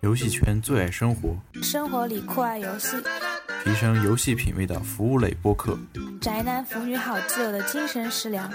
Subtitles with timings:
[0.00, 2.96] 游戏圈最爱生活，生活里酷爱游戏，
[3.64, 5.76] 提升游戏品味的服务类播客。
[6.20, 8.48] 宅男腐女好基友的精神食粮。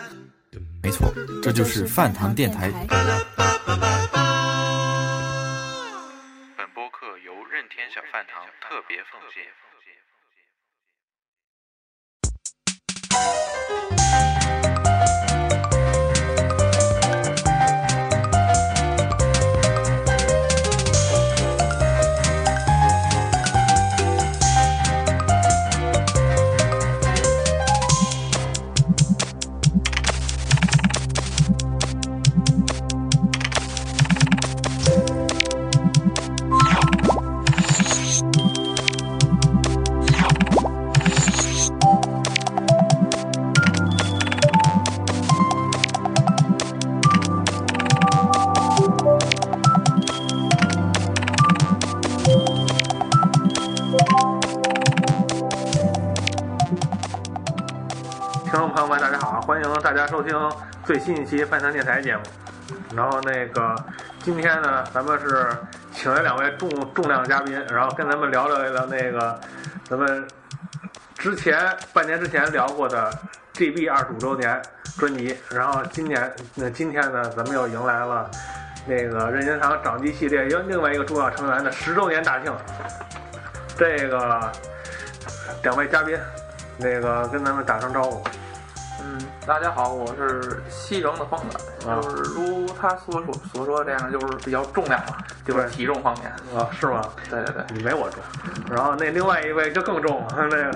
[0.81, 1.13] 没错，
[1.43, 2.71] 这就是饭堂电台。
[2.71, 2.87] 台。
[6.55, 9.43] 本播客由任天小饭堂特别奉献。
[59.49, 60.37] 欢迎大家收听
[60.85, 62.21] 最新一期饭堂电台节目。
[62.95, 63.75] 然后那个
[64.19, 65.49] 今天呢，咱们是
[65.91, 69.39] 请来两位重重量嘉宾，然后跟咱们聊聊一聊那个
[69.85, 70.27] 咱们
[71.17, 73.11] 之前半年之前聊过的
[73.53, 74.61] GB 二十五周年
[74.99, 75.35] 专辑。
[75.49, 78.29] 然后今年那今天呢，咱们又迎来了
[78.85, 82.55] 那个任天堂掌机系列又另外一个重要成员的十周年大庆。
[83.75, 84.51] 这个
[85.63, 86.15] 两位嘉宾，
[86.77, 88.23] 那个跟咱们打声招呼。
[89.09, 91.57] 嗯，大家好，我是西城的疯子，
[91.89, 96.29] 啊就是如他所说所说这样，就是比较重量嘛，就是体重方面。
[96.55, 97.01] 啊，是吗？
[97.27, 98.21] 对对对，你没我重。
[98.69, 100.71] 然后那另外一位就更重，那 个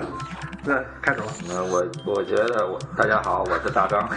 [0.64, 1.26] 那开始吧。
[1.46, 4.08] 那我我觉得我大家好，我是大张。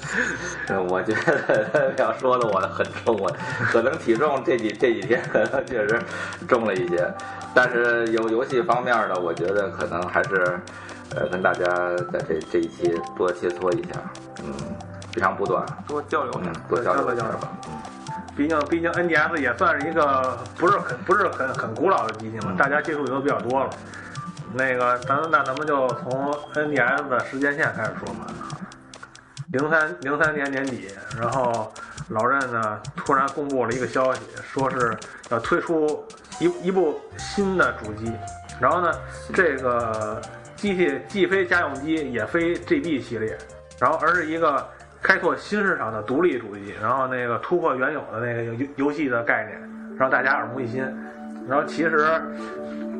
[0.88, 3.30] 我觉得要说的我很重，我
[3.70, 6.00] 可能体重这几 这几天可能确实
[6.48, 7.12] 重了一些，
[7.54, 10.58] 但是有游戏方面的，我觉得可能还是
[11.16, 11.64] 呃跟大家
[12.12, 14.00] 在这这一期多切磋一下，
[14.42, 14.52] 嗯，
[15.12, 17.72] 非常不短，多交流一下嗯。，多交流一下吧，嗯。
[18.36, 23.70] 毕竟毕竟 NDS 也算是一个不是很不是很很古老的机器嘛，嗯大家接触也都比较多了。
[24.52, 28.26] 那个咱那咱们就从 NDS 的时间线开始说吧。
[29.52, 30.88] 零三零三年年底，
[31.18, 31.72] 然后
[32.08, 34.96] 老任呢突然公布了一个消息，说是
[35.28, 36.04] 要推出
[36.38, 38.12] 一一部新的主机，
[38.60, 38.92] 然后呢，
[39.34, 40.22] 这个
[40.60, 43.34] 机器既非家用机，也非 GB 系列，
[43.80, 44.68] 然后而是一个
[45.00, 49.58] 开拓新市场的独立主机，然后那个突破原有的那个游游戏的概念，
[49.98, 50.84] 让大家耳目一新。
[51.48, 52.06] 然后其实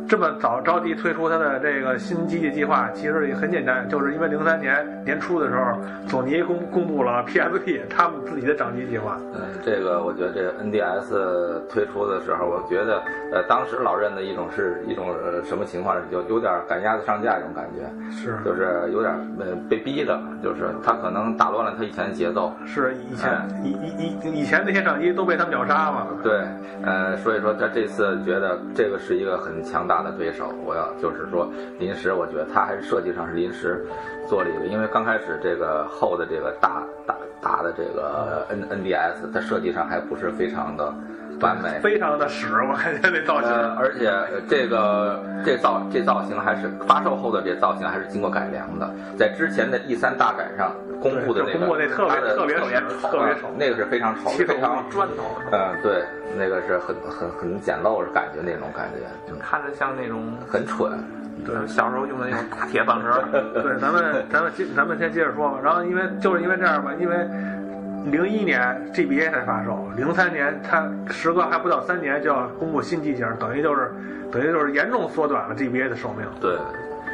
[0.09, 5.79] 这么早着急推出它的这个新机器计划，其实也很简单，就是因为零三年年初的时候，
[6.09, 9.17] 索尼公公布了 PSP 他们自己的掌机计划。
[9.35, 13.03] 嗯，这个我觉得这 NDS 推出的时候，我觉得
[13.33, 22.53] 呃，当时老任的一种是一种呃什么情况，就有点赶鸭子上架这种感觉，是就是有点呃被逼的，就是他可能打乱了他以前的节奏。
[22.67, 23.31] 是以前
[23.63, 26.07] 以以以以前那些掌机都被他秒杀嘛。
[26.23, 26.43] 对，
[26.83, 33.85] 呃，所以说他这次觉得这个是一个很强大的对手，我要就是说临时，我觉得他还是设计上是临时
[34.31, 40.95] 做了一个，因为刚开始这个后的这个大大大的这个 N NDS，它设计上还不是非常的
[41.41, 43.51] 完美，非常的屎，我感觉那造型。
[43.51, 56.05] 呃，而且呃这个这造这造型还是发售后的这造型还是经过改良的，在之前的 E 三大展上公布的那个，公布那特别它的特别特别丑特别丑那个是非常丑，非常砖头，嗯，对，
[56.39, 60.93] 那个是很很很简陋，是感觉那种感觉，嗯看着像那种很蠢。
[61.45, 63.23] 对小时候用的那种大铁棒车。
[63.63, 65.59] 对，咱们咱们接咱们先接着说吧。
[65.63, 67.17] 然后因为就是因为这样吧，因为
[68.07, 68.61] 零一年
[68.93, 73.93] GBA 才发售，零三年它时隔还不到三年就要公布新机型，等于就是
[74.33, 76.27] 等于就是严重缩短了 GBA 的寿命。
[76.41, 76.57] 对，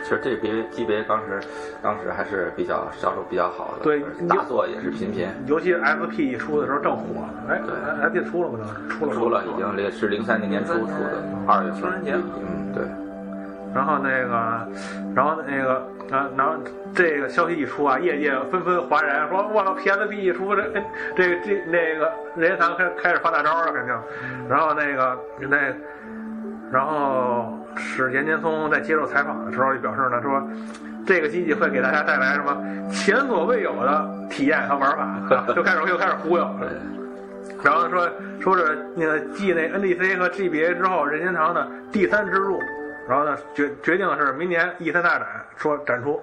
[0.04, 1.40] 其实这别 GBA 当时
[1.82, 5.26] 当时还是比较销售比较好的，对大作也是频频。
[5.46, 7.04] 尤其 SP 一出的时候正火，
[7.48, 7.74] 哎对
[8.06, 8.58] ，SP 出了吗？
[8.60, 12.84] 当时出了，出了，已经零是零三年年初出的，二月份情人节嗯，对，
[13.76, 14.68] 然后那个，
[15.14, 15.74] 然后那个，
[16.10, 16.54] 啊，然后
[16.94, 20.62] 这个消息一出啊，业界纷纷哗然，说我操，PSP 一出，这
[21.14, 23.94] 这这那个任天堂开开始发大招了，肯定。
[24.48, 25.58] 然后那个那，
[26.72, 30.42] 然后史岩年松在接受采访的时候就表示呢，说
[31.06, 32.56] 这个机器会给大家带来什么
[32.90, 36.48] 前所未有的体验和玩法， 就开始又开始忽悠。
[37.62, 38.08] 然后说
[38.40, 42.60] 说是那个继那 NDC 和 GBA 之后，任天堂的第三支柱，
[43.08, 45.26] 然后呢决决定是明年 E 三大展
[45.56, 46.20] 说展出。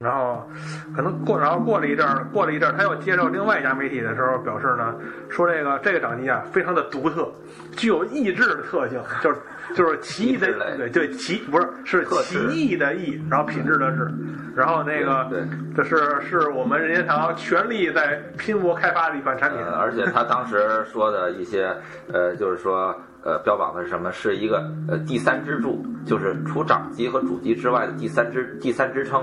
[0.00, 0.48] 然后
[0.94, 4.94] 可能过，然后过了一阵儿，过了一阵儿，他又接受另外一家媒体的时候，表示呢，
[5.28, 7.28] 说这个这个掌机啊，非常的独特，
[7.72, 9.40] 具有益智的特性，就是
[9.74, 14.08] 就是奇异的对对奇不是是奇异的异，然后品质的质，
[14.54, 15.42] 然后那个对
[15.74, 21.76] 这是是我们任天堂全力在拼搏开发的一款产品，呃，而且他当时说的一些，
[22.12, 22.94] 呃，就是说，
[23.28, 24.10] 呃，标榜的是什么？
[24.10, 29.22] 是一个呃第三支柱，就是除掌机和主机之外的第三支第三支撑。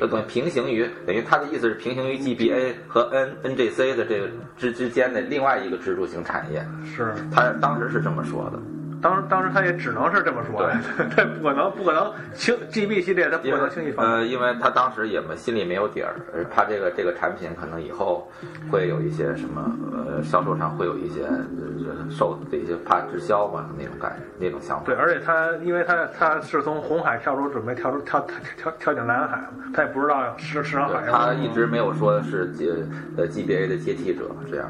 [0.00, 6.64] 这等于平行于，等于它的意思是平行于 GBA 和 N NGC 的这个之之间的另外一个支柱型产业。
[6.84, 8.58] 是他当时是这么说的。
[9.02, 10.74] 当当时他也只能是这么说的，
[11.16, 14.04] 这不可能不可能轻 GB 系列他不可能轻易放。
[14.06, 18.30] 呃，因为他当时也没心里没有底儿，呃怕这个这个产品可能以后
[18.70, 24.86] 会有一些什么呃销售上会有一些呃受这些怕滞销嘛那种感那种想法。
[24.86, 31.12] 对，而且他因为他他是从红海跳出，准备跳出跳跳跳跳进蓝海嘛，他也不知道市市场反应。
[31.12, 32.72] 他一直没有说是接
[33.16, 34.68] 呃 GBA 的接替者这样。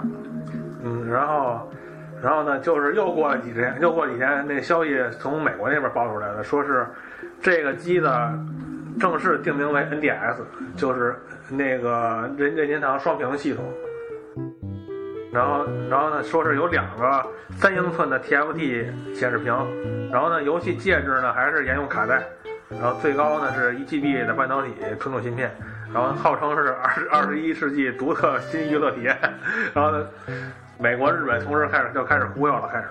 [0.84, 1.68] 嗯，然后，
[2.22, 6.86] 然后呢，就是又过了几天，又过几天，那消息从美国那边爆出来的，说是
[7.40, 8.10] 这个机子
[8.98, 10.36] 正式定名为 NDS，
[10.76, 11.16] 就是
[11.48, 13.64] 那个任任天堂双屏系统。
[15.32, 17.26] 然后，然后呢，说是有两个
[17.58, 19.54] 三英寸的 TFT 显示屏，
[20.10, 22.22] 然后呢，游戏介质呢还是沿用卡带，
[22.70, 25.54] 然后最高呢是一 GB 的半导体存储芯片，
[25.92, 29.14] 然后号称是二十二十一世纪独特新娱乐体验，
[29.74, 30.06] 然后呢，
[30.78, 32.86] 美国、日本同时开始就开始忽悠了，开始，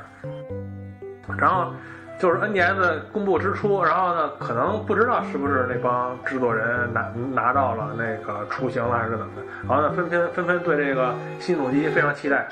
[1.38, 1.74] 然后
[2.20, 12.48] 就是 NDS 公布之初，然后呢，可能不知道是不是那帮制作人拿拿到了那个雏形了还是怎么的，然后呢，纷纷纷纷对这个新主机非常期待，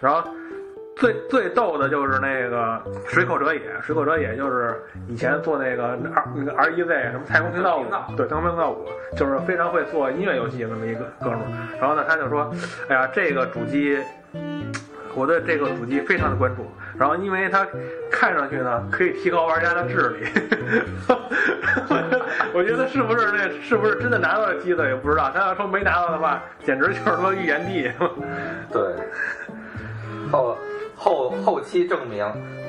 [0.00, 0.22] 然后。
[0.94, 7.82] 最最逗的就是那个水口哲也，水口哲也就是以前做那个 R 那个 R E Z 什么太空频道，
[8.14, 8.86] 对太空频道五，
[9.16, 11.46] 就是非常会做音乐游戏那么一个哥们儿。
[11.80, 12.52] 然后呢，他就说，
[12.88, 13.98] 哎呀，这个主机，
[15.14, 16.66] 我对这个主机非常的关注。
[16.98, 17.66] 然后因为它
[18.10, 20.26] 看上去呢，可以提高玩家的智力。
[22.54, 25.30] 我觉得是不是那是不是真的拿到了机子也不知道。
[25.32, 27.90] 他要说没拿到的话，简直就是说预言帝。
[28.70, 28.82] 对，
[30.30, 30.56] 后
[30.94, 32.26] 后后期证明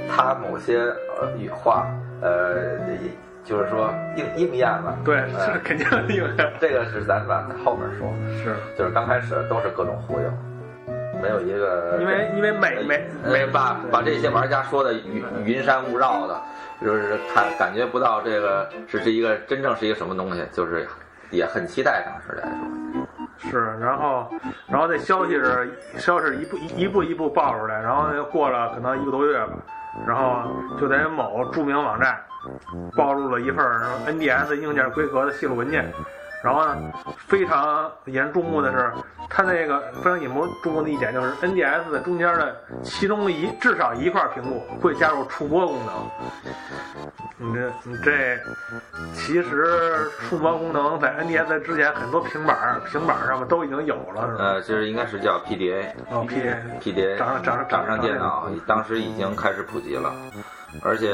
[0.10, 0.80] 他某些
[1.20, 1.86] 呃语话
[2.22, 2.56] 呃
[3.44, 4.98] 就是说应应验了。
[5.04, 6.54] 对，呃是肯定是应验。
[6.60, 8.12] 这个是咱往后面说，
[8.42, 10.32] 是就是刚开始都是各种忽悠，
[11.24, 16.42] 没有一个因为因为美美呃美把把这些玩家说的云云山雾绕的，
[16.82, 20.86] 就是看感觉不到这个是是一个真正是一个什么东西，就是
[21.32, 23.50] 也很期待当时来说。
[23.50, 24.30] 是，然后
[24.68, 29.54] 然后这消息是消息是一步一一步一步爆出来，然后又过了可能一个多月吧，
[30.06, 30.44] 然后
[30.78, 32.20] 就在某著名网站
[32.98, 35.90] 暴露了一份儿 NDS 硬件规格的泄露文件。
[36.44, 38.92] 然后呢，非常引人注目的是，
[39.30, 45.94] 它那个非常引人注目的一点就是 NDS 的中间的其中一至少一块屏幕会加入触摸功能。
[47.38, 48.38] 你这你这，
[49.14, 54.44] 其实触摸功能在 NDS 之前很多平板儿平板儿上面都已经有了，是吧？
[54.44, 55.86] 呃，就是应该是叫 PDA。
[56.10, 60.14] 哦，PDA PDA 掌上掌上掌上电脑当时已经开始普及了，
[60.82, 61.14] 而且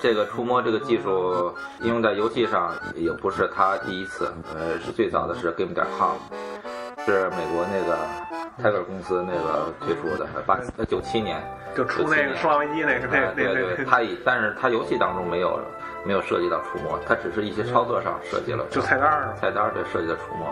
[0.00, 6.16] 这个触摸这个技术应用在游戏上也不是他第一次，呃，是最早的是 Game 点 com，
[7.04, 7.98] 是美国那个
[8.62, 11.42] Tiger 公司那个推出的，八呃九七年，
[11.74, 15.60] 就出那个《生化危机》那个那啊，对那对，那它以但是它游戏当中没有
[16.04, 20.46] 没有涉及到触摸，它只是一些操作上设计了就菜单菜单儿对设计的触摸，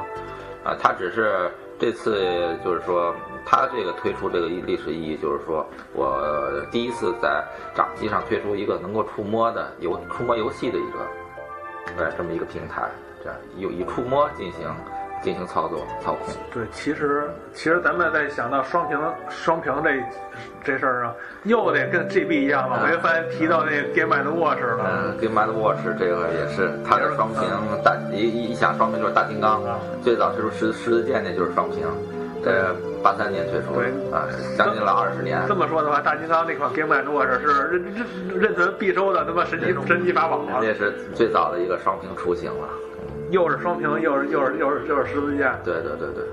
[0.64, 3.14] 啊，它只是这次就是说，
[3.46, 6.20] 它这个推出这个历史意义，就是说我
[6.70, 7.44] 第一次在
[7.74, 10.98] 掌机上推出一个能够触摸的游触摸游戏的一个，
[11.96, 12.90] 呃，这么一个平台，
[13.22, 14.68] 这样有以触摸进行
[15.22, 16.34] 进行操作操控。
[16.52, 18.98] 对，其实其实咱们在想到双屏
[19.28, 19.90] 双屏这
[20.64, 22.80] 这事儿上，又得跟 GB 一样了。
[22.82, 24.86] 嗯没发现提到那个 Game and Watch 了。
[24.86, 27.42] 嗯，Game and Watch 这个也是它是双屏
[27.84, 29.62] 大一一一想双屏就是大金刚，
[30.02, 31.86] 最早推出十十字剑那就是双屏，
[32.42, 35.42] 这八三年推出的啊，将近了二十年。
[35.46, 40.60] 这么说的话，大金刚那款 Game and Watch 是认认认存必收的他妈神奇神奇法宝啊！
[40.60, 42.68] 这是最早的一个双屏雏形了。
[43.30, 45.52] 又是双屏，又是又是又是又是十字键。
[45.64, 46.24] 对对对对，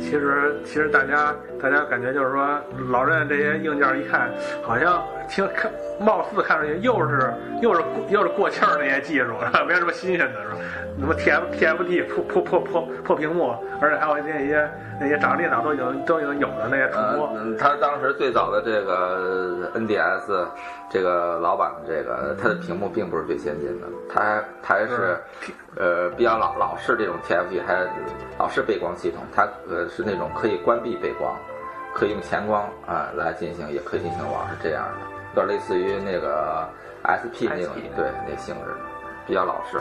[0.00, 2.58] 其实其实大家大家感觉就是说，
[2.90, 4.30] 老任这些硬件一看，
[4.62, 9.34] 好像听看貌似看上去又是又是又是过气儿那些技术，
[9.68, 10.56] 没什么新鲜的，是吧？
[10.98, 14.68] 什么 T F T F T 破破破破破屏幕，而且还有那些
[15.00, 20.46] 那些掌电脑都已经都已经有的那些触呃摸，，嗯他当时最早的这个 NDS
[20.90, 25.16] 这个老版的这个，它的屏幕并不是最先进的，它还它还是
[25.76, 27.86] 呃比较老老式这种 TFT，还
[28.38, 31.34] 老式背光系统，它呃是那种可以关闭背光，
[31.94, 35.00] 可以用前光啊、来进行，也可以进行网，是这样的，
[35.34, 36.68] 有点类似于那个
[37.04, 38.74] SP 那种 SP 对那性质，
[39.26, 39.80] 比较老式，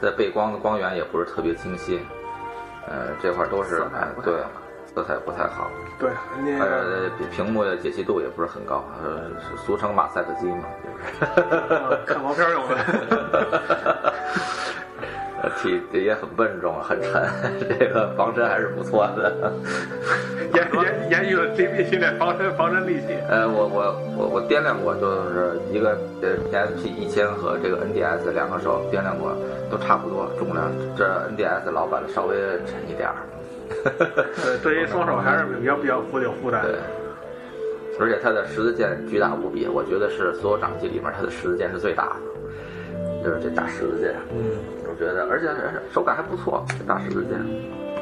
[0.00, 2.00] 在背光的光源也不是特别清晰，
[2.88, 4.34] 呃这块儿都是哎对
[4.94, 5.70] 色彩不太好。
[5.98, 6.10] 对，
[6.60, 9.30] 呃，屏屏幕的解析度也不是很高，呃，
[9.64, 10.96] 俗称马赛克机嘛，就是。
[11.70, 14.12] 呃 看毛片儿用的。
[15.44, 17.22] 呃体也很笨重，很沉，
[17.78, 19.52] 这个防身还是不错的。
[20.54, 23.08] 延延延续了 GB 训练防身防身利器。
[23.28, 29.36] 呃，我我我我掂量过，就是一个呃 PSP 一千和这个 NDS 两个手掂量过，
[29.70, 31.04] 都差不多重量，这
[31.36, 33.16] NDS 老版的稍微沉一点儿。
[34.42, 36.78] 对，对于双手还是比较比较负有负担对的。，
[38.00, 42.33] 而且它的十字键巨大无比，我觉得是所有掌机里面它的十字键是最大的，
[43.22, 44.14] 就是这大十字键。
[44.32, 44.58] 嗯，
[44.88, 45.48] 我觉得，而且
[45.92, 47.38] 手感还不错，这大十字键，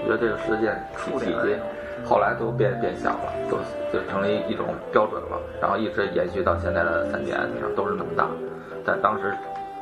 [0.02, 1.56] 我觉得这个十字键体体积
[2.04, 3.58] 后来都变变小了，都
[3.92, 8.26] 就成了一一种标准了，然后一直延续到现在的三 DS 上都是那么大，
[8.84, 9.32] 但当时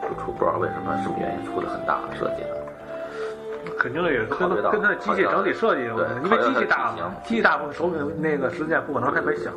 [0.02, 9.50] 就出不知道为什么什么原因出的很大设计的，肯定也是跟跟它的机器整体设计有关系，因为机器大嘛，机器大部分手柄那个实键不可能特别小。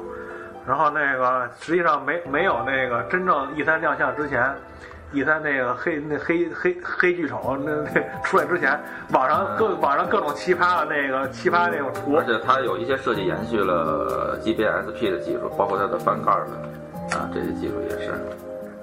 [0.66, 4.50] 然后那个实际上没没有那个真正 E 三亮相之前
[5.14, 8.80] ，E 三那个黑那黑黑黑巨丑那那出来之前，
[9.12, 18.14] 网上各网上各种奇葩的那个奇葩那种图而，且它有一些设计延续了 GBSP 的技术，包括它的翻盖儿的啊这些技术也是。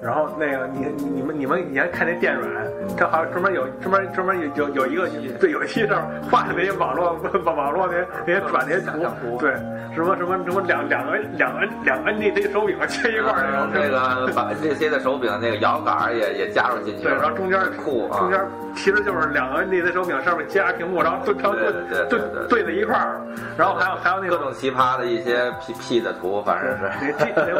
[0.01, 2.49] 然后那个你你你们你们以前看那电软，
[2.97, 5.07] 它好像专门有专门专门有有有一个
[5.39, 7.13] 对有一期上画的那些网络
[7.45, 8.81] 网网络那些那些转那些
[9.21, 9.51] 图对
[9.93, 18.39] 什么什么什么两两个两个两个 NDC 手柄切一块儿然后那种， 那个把这些的手柄那个摇杆儿也也加入进去对，然后中间酷啊，中间
[18.73, 23.21] 其实就是两个 NDC 手柄上面加屏幕，然后对对对对对在一块儿，
[23.57, 26.85] 然后还有还有那个各种奇葩的一些 P P 的图，反正是。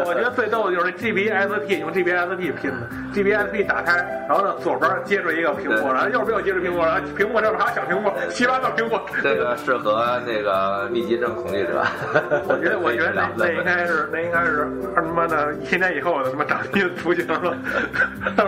[0.05, 1.91] 我觉得最逗的就是 GBSP 用
[2.31, 3.97] GBSP 拼的，GBSP 打开，
[4.27, 8.99] 然后呢左边接着一个屏幕，然后右边又接着屏幕，然后屏幕这边还有小屏幕，七八个屏幕。
[9.21, 11.83] 这个适合那个密集症恐惧者。
[12.47, 17.55] 我觉得，我觉得那那应该该是那应该是他妈的一千年以后的他妈掌机的雏形了，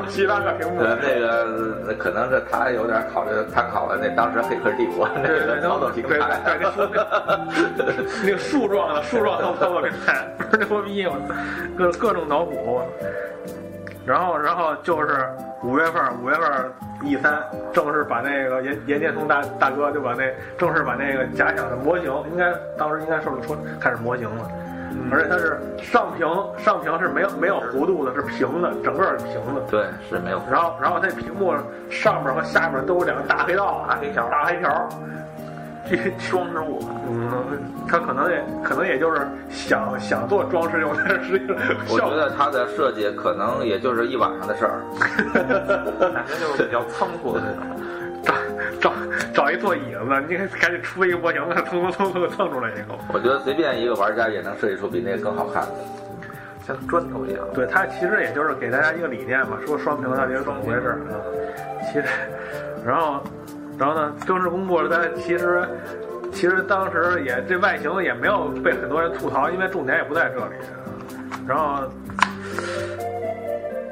[0.07, 0.81] 七八个屏幕。
[0.81, 6.39] 呃，那个可能是他有点考虑，他考了那当时《黑客帝国》那个操作平对台。
[6.45, 11.15] 对对，那个树状的树状操操作平台，不是牛逼，我
[11.77, 12.81] 各各种脑补。
[14.05, 15.29] 然后，然后就是
[15.63, 16.71] 五月份，五月份
[17.03, 17.41] E 三
[17.73, 24.51] 正式把那个严严建松大大哥就把那正式把那个假想的模型，应该当时应该是说开始模型了，
[25.09, 29.61] 而且它是上屏上屏是没有没有弧度的，是平的，整个是平的。
[29.69, 30.41] 对，是没有。
[30.51, 31.53] 然后，然后它屏幕
[31.89, 34.89] 上面和下面都有两个大黑道、大黑条大黑条。
[35.89, 35.97] 这
[36.29, 41.55] 装饰物，嗯，他可能也可能也就是想想做装饰用，但是实际上
[41.89, 44.81] 我觉得他的设计可能也就是一晚上的事儿。
[46.13, 47.83] 感觉就是比较仓促的那种。
[48.23, 48.33] 找
[48.79, 48.93] 找
[49.33, 49.99] 找一座椅子，
[50.29, 52.97] 你赶紧出一个模型，蹭蹭蹭蹭蹭出来一个。
[53.13, 55.71] 我觉得随便一个玩家也能设计出比那个更好看的。
[56.65, 57.45] 像砖头一样。
[57.53, 61.19] 对，它其实也就是给大家一个理念嘛，说双屏到底是怎么回事啊？
[61.91, 62.05] 其实，
[62.85, 63.21] 然后，
[63.77, 65.67] 然后呢，正式公布了，但其实。
[66.33, 70.55] 其实当时也这外形也没有被很多人吐槽，因为重点也不在这里。
[71.47, 71.83] 然后，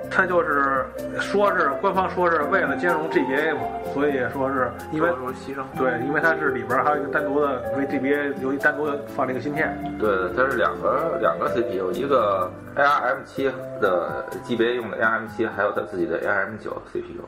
[0.10, 0.84] 他就是
[1.20, 3.62] 说是官方说是为了兼容 GBA 嘛，
[3.94, 5.62] 所以说是因为牺牲。
[5.78, 9.78] 对，因为它是里边还有一个单独的为 GBA 游戏单独的放这个芯片。
[10.00, 17.24] 对，它是两个两个 CPU，一个 ARM 七的 GBA 用的 ARM 七，还有它自己的 ARM 九 CPU，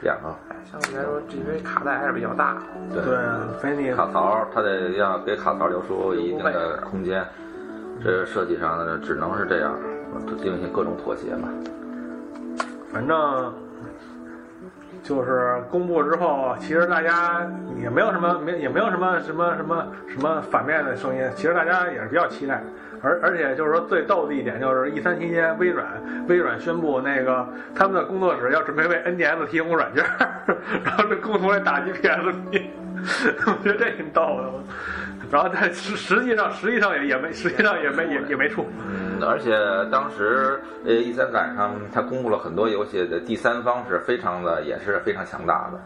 [0.00, 0.34] 两个。
[0.70, 2.56] 相对来说，GBA 卡带还是比较大。
[2.92, 7.24] 对卡槽它得要给卡槽留出一定的空间，
[8.02, 9.74] 这设计上呢只能是这样，
[10.38, 11.48] 进行各种妥协吧。
[12.92, 13.52] 反正
[15.02, 17.46] 就是公布之后，其实大家
[17.80, 22.62] 也没有什么没也没有什么什么什么什么反面的声音，其实大家也是比较期待。
[23.02, 25.86] 而而且就是说最逗的一点就是 E 三期间，微软
[26.28, 30.04] 微软宣布那个他们的工作室要准备为 NDS 提供软件，
[30.84, 32.62] 然后这共同来打击 PSP，
[33.46, 34.50] 我觉得这挺逗的。
[35.30, 38.64] 然后但实实际上实际上也也没实际上也没也也没出。
[39.20, 39.50] 而且
[39.90, 45.80] 当时呃 E 三赶上他公布了很多游戏的第三方是非常的，也是非常强大的，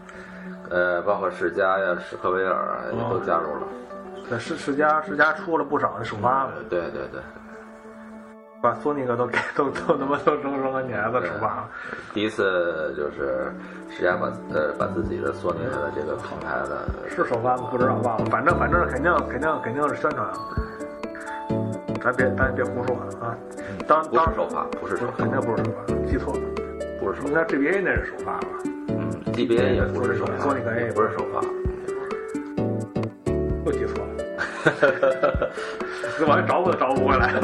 [0.69, 3.61] 呃，包括世嘉呀、史克威尔啊也都加入了。
[4.31, 7.19] 这世世嘉世嘉出了不少的首发了，对对对，
[8.61, 11.69] 把索尼克都给都都他妈都扔扔 NDS 首发了。
[12.13, 13.51] 第一次就是
[13.89, 17.67] 世嘉把呃把自己的索尼克的这个品牌的是首发吗？
[17.69, 18.25] 不知道，忘了。
[18.31, 20.25] 反正反正肯定肯定肯定是宣传，
[22.01, 23.35] 咱别咱别胡说啊！
[23.85, 26.41] 当当首发，不是首发肯，定不是首发，记错了，
[27.01, 28.47] 不是首发，应该 GBA 那是首发吧？
[28.87, 31.41] 嗯，GBA 也不是首发，索尼克也不是首发。
[33.63, 34.20] 又记错了，
[36.17, 37.33] 这玩意找我都找不回来。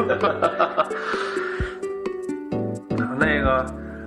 [3.19, 3.65] 那个，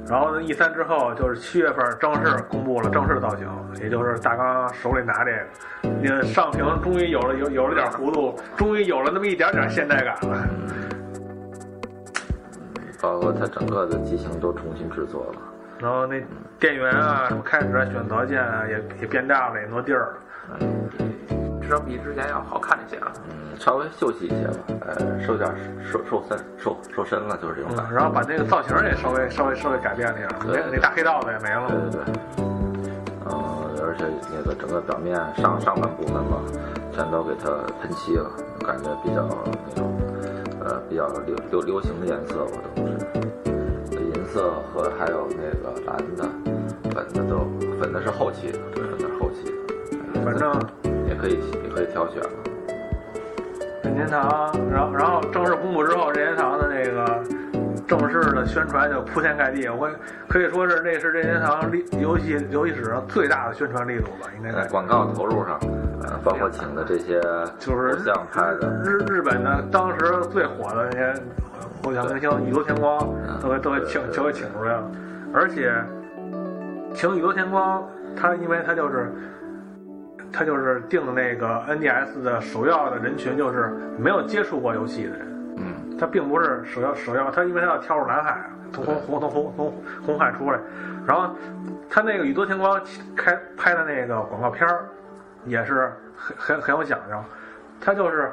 [0.08, 3.48] 然后 E 三之后就是七月份正式公布了正式造型，
[3.82, 5.38] 也就是大刚手里拿这个，
[6.00, 10.46] 那个上屏终于有了有有了点弧度，终于有了那么一点点现代感了。
[13.00, 15.40] 包括它整个的机型都重新制作了。
[15.80, 16.22] 然后那
[16.58, 20.18] 电源啊，什么开始选择键啊，也也变大了，也挪地儿了。
[21.78, 23.12] 比之前要好看一些了。
[23.28, 24.54] 嗯，稍微秀气一些吧，
[24.86, 27.94] 呃，瘦点儿瘦瘦身瘦瘦身了，就是这种感嗯，觉。
[27.94, 31.68] 然后把那个造型也稍微稍微稍微改变了一下，那对那大黑道子也没了。
[31.68, 32.14] 对对对，
[33.30, 33.34] 嗯，
[33.82, 36.40] 而且那个整个表面上上半部分吧，
[36.92, 37.50] 全都给它
[37.80, 38.30] 喷漆了，
[38.66, 39.28] 感觉比较
[39.68, 39.92] 那种
[40.64, 46.24] 呃比较流流流行的颜色吧，都是银色和还有那个蓝的、
[46.94, 47.44] 粉的都
[47.78, 49.44] 粉的是后期的，粉的是后期
[50.14, 50.52] 的，反正
[50.84, 50.89] 也
[51.20, 52.30] 可以也可以挑选了。
[53.82, 57.22] 任天堂，然后然后正式公布之后，任天堂的那个
[57.86, 59.90] 正式的宣传就铺天盖地，我
[60.28, 64.52] 可以说是那是任天堂力游戏游戏史上最大的宣传力度吧，应该。
[64.52, 65.58] 在在广告投入上，
[66.02, 67.20] 呃，包括请的这些
[67.58, 71.14] 就是偶像拍的，日日本的当时最火的那些
[71.84, 72.98] 偶像明星宇多田光
[73.42, 74.72] 都给都给请都给请出来。
[74.72, 74.90] 了，
[75.32, 75.72] 而且
[76.94, 79.12] 请宇多田光，他因为他就是
[80.32, 85.26] 他就是定的那个 NDS 的首要的人群就是没有接触过游戏的人。
[85.58, 90.58] 嗯，他并不是首要首要，他因为他要跳入蓝海，从红红从红从红海出来，
[91.06, 91.34] 然后
[91.90, 92.80] 他那个宇多田光
[93.16, 94.87] 开拍的那个广告片儿
[95.44, 97.16] 也是很很很有讲究，
[97.80, 98.32] 他就是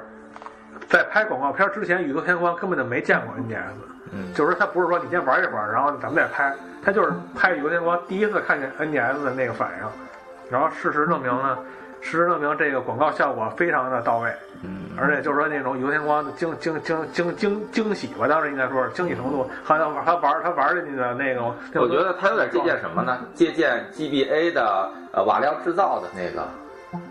[0.88, 3.74] 在拍广告片儿之前，宇多田光根本就没见过 NDS，
[4.14, 4.34] 嗯。
[4.34, 11.58] 就是他不是说你先玩一会儿，然后咱们再拍，他就是拍宇多田光第一次看见 NDS 的那个反应，然后事实证明呢，
[12.02, 14.32] 事实证明这个广告效果非常的到位。
[14.64, 21.42] 嗯，而且就是说那种油田光的惊惊惊惊惊惊喜吧，当时应该说是惊喜程度，好像他玩他玩进去的那个，
[21.74, 23.20] 那种我觉得他有点借鉴什么呢？
[23.36, 26.48] 借鉴 GBA 的呃瓦料制造的那个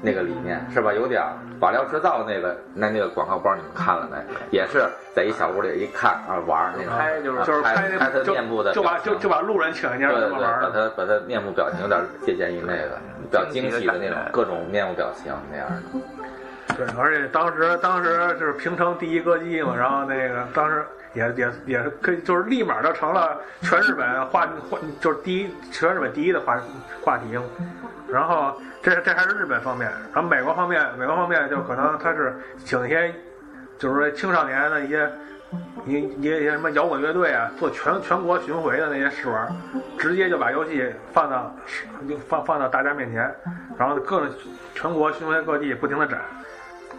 [0.00, 0.92] 那个理念是吧？
[0.92, 4.16] 有点儿瓦料制造那个那那个广告包你们看了没？
[4.50, 10.62] 也是在一小屋里一看啊玩儿那种，拍就是啊就是拍拍他面部的就把就就把路人请进去玩儿。
[10.62, 16.00] 把他把他面部表情有点借鉴于那个比较惊喜的那种各种面部表情那样的。
[16.74, 26.60] 对，而且当时当时就是平成第一歌姬嘛，然后那个当时也也也是可以，就是立马就成了全日本话话就是第一全日本第一的话
[27.02, 27.44] 话题嘛。
[28.08, 33.14] 然后这这还是日本方面，然后美国方面美国方面就可能他是请一些
[33.78, 35.10] 就是说青少年的一些。
[35.86, 39.48] 一一些什么摇滚乐队啊，做全全国巡回的那些试玩，
[39.96, 41.54] 直接就把游戏放到
[42.08, 43.32] 就放放到大家面前，
[43.78, 44.28] 然后各种
[44.74, 46.20] 全国巡回各地不停的展，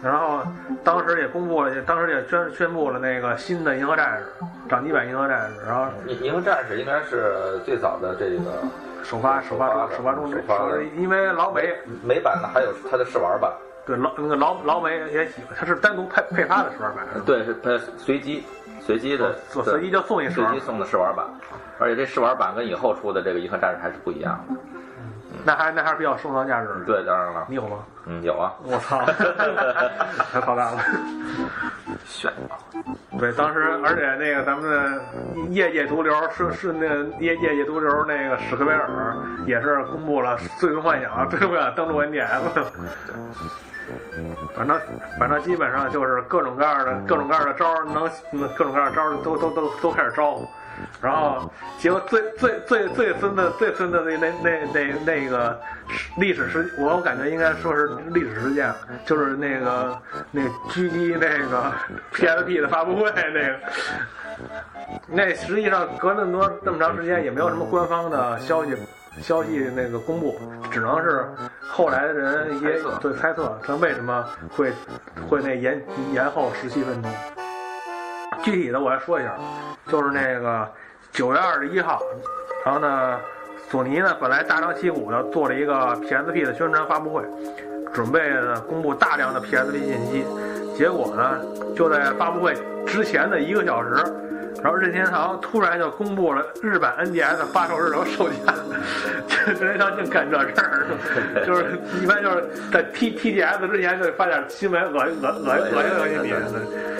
[0.02, 0.42] 然后
[0.84, 4.26] 当时也公布了，当时也宣宣布了那个新的银河战士，
[4.68, 8.62] 掌机版银河战士，然后银银河战士应该是最早的这个
[9.02, 10.56] 首发首发首发中首发
[10.96, 13.52] 因为老美美版的，还有它的试玩版。
[13.84, 18.44] 对老那个老老美也喜欢，它是单独配配发的试玩版，对，是它随机
[18.80, 21.26] 随机的，哦随机就送一随机送的试玩版，
[21.78, 24.54] 而且这试玩版跟以后出的这个银河战士还是不一样的。
[25.48, 26.84] 那还那还是比较收藏价值的。
[26.84, 27.78] 对，当然了，你有吗？
[28.04, 28.52] 嗯，有啊。
[28.62, 29.00] 我操，
[30.30, 30.78] 太操蛋了。
[32.04, 32.82] 炫耀。
[33.18, 35.00] 对，当时而且那个咱们的
[35.48, 42.26] 业界毒瘤是是那个业业界毒瘤那个史克威尔也是公布了《最终幻想》《最终幻想》登陆 NDS。
[44.54, 44.78] 反正
[45.18, 48.06] 反正基本上就是各种各样的各种各样的招儿能
[48.54, 50.38] 各种各样的招儿都都都都开始招，
[51.00, 55.60] 然后结果最最最最孙的最孙的那那那那那个
[56.16, 58.72] 历史事，我感觉应该说是历史事件，
[59.04, 59.96] 就是那个
[60.30, 61.72] 那狙击那个
[62.12, 63.58] PSP 的发布会那个。
[65.06, 68.76] 那实际上隔那么多这么长时间，也没有什么官方的消息
[69.20, 70.38] 消息那个公布，
[70.70, 71.26] 只能是
[71.60, 74.72] 后来的人一些猜对猜测他为什么会
[75.28, 77.12] 会那延延后十七分钟。
[78.42, 79.34] 具体的我来说一下，
[79.88, 80.68] 就是那个
[81.12, 82.00] 九月二十一号，
[82.64, 83.18] 然后呢，
[83.70, 87.22] 索尼呢本来大张旗鼓的做了一个 PSP 的宣传发布会，
[87.92, 90.24] 准备呢公布大量的 PSP 信息，
[90.76, 91.40] 结果呢
[91.76, 94.04] 就在发布会之前的一个小时。
[94.60, 98.52] 然后任天堂突然就公布了日版 NDS 发售日和售价，
[99.28, 106.97] 这任天堂净干这事儿，就是一般就是在 TTDS 之前就发点新闻恶心恶恶恶心恶心你。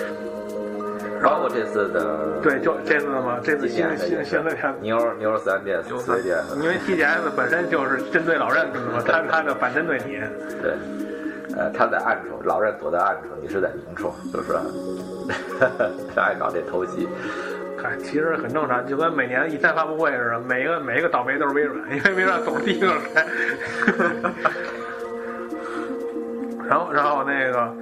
[1.21, 8.67] 包括这次的对，就这次嘛，这次新新新的片，牛牛三 DS、四 DS，因为 TGS 本身就是针对老任
[9.05, 10.19] 他他的反针对你。
[10.61, 10.73] 对，
[11.57, 14.53] 呃，他在暗处，老任躲在暗处，你是在明处，就是
[16.15, 17.07] 他爱搞这偷袭。
[17.81, 23.25] 嗨，其实很正常，就跟每年一三发布会似的，每个每一个倒霉都是微软，因为微软总第一个开。
[26.67, 27.73] 然后然后那个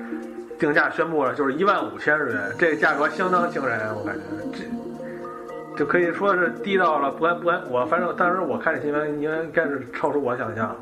[0.59, 4.21] 定价宣布了，就是一万五千日元，这个价格相当惊人，我感觉
[4.53, 7.61] 这就可以说是低到了不安不安。
[7.69, 10.75] 我反正当时我看这新闻，应该是超出我想象，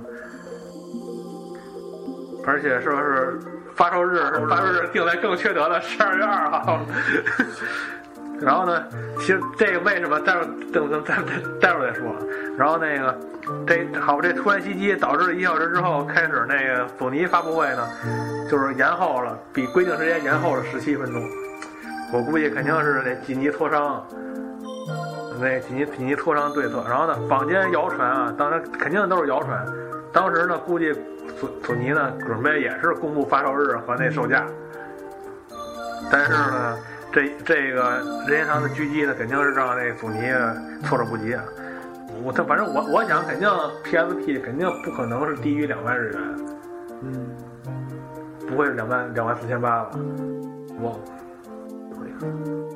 [2.45, 3.38] 而且说是
[3.75, 6.79] 发售日是发售日定在更缺德的十二月二号。
[8.41, 8.83] 然后呢，
[9.19, 11.15] 其实这个为什么待会儿等等待
[11.61, 12.13] 待会儿再说。
[12.57, 13.17] 然后那个
[13.65, 17.87] 这好，这突然袭击导致了一小时之后开始那个索尼发布会呢，
[18.49, 21.23] 就是延后了，比规定时间延后了十七分钟。
[22.13, 24.05] 我估计肯定是那紧急磋商，
[25.39, 26.83] 那紧急紧急磋商对策。
[26.87, 29.65] 然后呢，坊间谣传啊，当然肯定都是谣传。
[30.13, 30.93] 当时呢，估计
[31.39, 34.45] 索索尼呢准备也是公布发售日和那售价，
[36.11, 36.77] 但是呢。
[37.15, 40.19] 这这个任天堂的狙击呢，肯定是让那索尼
[40.84, 41.41] 措手不及啊！
[42.21, 43.47] 我他反正我我想，肯定
[43.86, 46.21] PSP 肯定不可能是低于两万日元，
[47.04, 47.30] 嗯，
[48.49, 49.91] 不会是两万两万四千八吧？
[50.82, 50.99] 我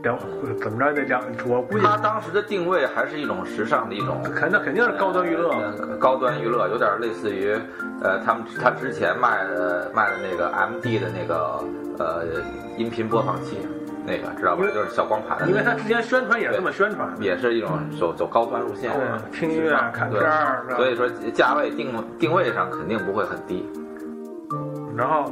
[0.03, 0.17] 两
[0.61, 1.21] 怎么着得两？
[1.45, 5.49] 我估计他当时的定位还是一种时尚的一种，肯定肯定是高端娱乐，
[5.81, 7.59] 呃高端娱乐有点类似于，
[8.01, 11.61] 呃，他们他之前卖的卖的那个 MD 的那个
[11.97, 12.23] 呃
[12.77, 13.57] 音频播放器。
[14.09, 14.65] 那个知道吧？
[14.73, 17.69] 就是小光盘的那个，因为他之前宣传也是这么宣传，也是一种
[17.99, 23.69] 走走高端路线，对，听音乐、看片儿，所以说价位定定位上肯定不会很低。
[24.97, 25.31] 然后，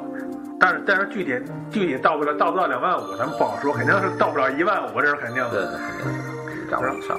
[0.60, 5.50] 但是但是具体具体到不了到不到两万五，咱们不好说，肯定是到不了一万五，这是肯定的。
[5.50, 5.62] 对，
[6.04, 7.18] 肯定是涨以上。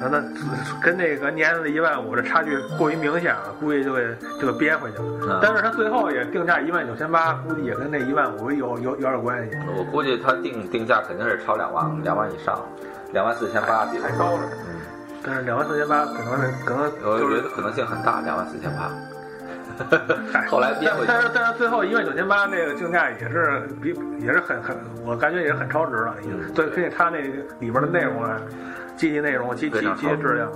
[0.00, 0.22] 那那
[0.80, 5.40] 跟那个年的一万五这差距过于明显了，估计就给就给憋回去了。
[5.42, 9.56] 但是他最后也定价一万九千八，估计也跟那一万五有有有点关系。
[9.76, 12.64] 我估计他定定价肯定是超两万，两万以上，
[13.12, 14.42] 两万四千八比还高了。
[14.68, 14.80] 嗯，
[15.22, 18.90] 但是两万四千八可能是可能我觉得可能性很大，两万四千八。
[20.48, 21.06] 后来憋回去。
[21.06, 26.14] 但是但是最后一万九千八那个竞价也是比也是很很，我感觉也是很超值了。
[26.20, 27.18] 已经对，并且它那
[27.58, 28.40] 里边的内容啊。
[28.98, 30.50] 机器内容及机机质量，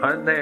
[0.00, 0.32] 啊，那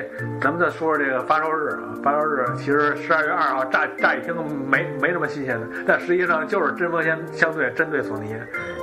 [0.41, 4.35] 咱们再说说这个发售日啊，发售日其实十二月二号，乍乍一听
[4.71, 8.37] 没没什么新鲜的，但实际上就是针锋相相对针对索尼，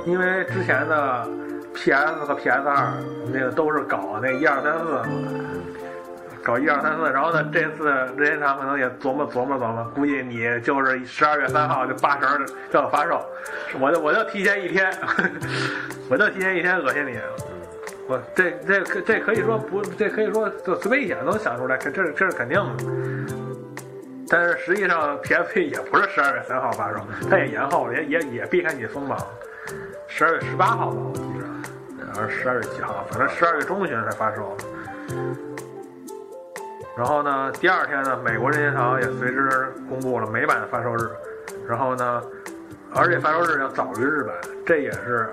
[0.04, 1.26] 因为之前的
[1.74, 2.92] PS 和 PS 二
[3.32, 5.02] 那个都是搞那一二三四嘛，
[6.42, 7.88] 搞一二三四，然后呢这次
[8.18, 13.24] 任天堂可能也琢磨琢磨琢磨，估计你就是十二月三号就八成就要发售，
[13.80, 14.92] 我就我就提前一天，
[16.10, 17.18] 我就提前一天恶心你。
[18.06, 22.84] 不，这这可这可以说不，这可以说就随便一想都能想出来，这这是肯定的。
[24.28, 26.98] 但是实际上，PSP 也不是十二月三号发售，
[27.30, 29.18] 它也延后了，也也也避开你锋芒，
[30.06, 31.46] 十二月十八号吧，我记着，
[32.14, 34.56] 还是十二月几号，反正十二月中旬才发售。
[36.96, 41.10] 然后呢，第二天呢，美国任天堂也随之公布了美版的发售日，
[41.68, 42.22] 然后呢，
[42.94, 44.34] 而且发售日要早于日版，
[44.66, 45.28] 这也是。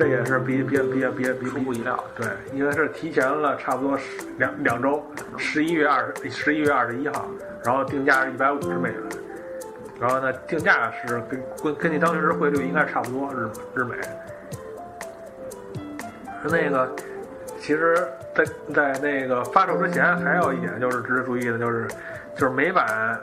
[0.00, 4.04] 这也是比比比比比出乎意料，对，因为是提前了差不多十
[4.38, 5.04] 两两周，
[5.36, 7.28] 十一月二十十一月二十一号，
[7.62, 9.02] 然后定价是一百五十美元，
[10.00, 13.94] 然后呢，定价是跟跟根据当时汇率应该差不多日日美。
[16.44, 16.90] 那个，
[17.60, 17.94] 其实，
[18.34, 21.86] 在在那个发售之前，还有一点就是值得注意的，就是
[22.34, 23.20] 就是美版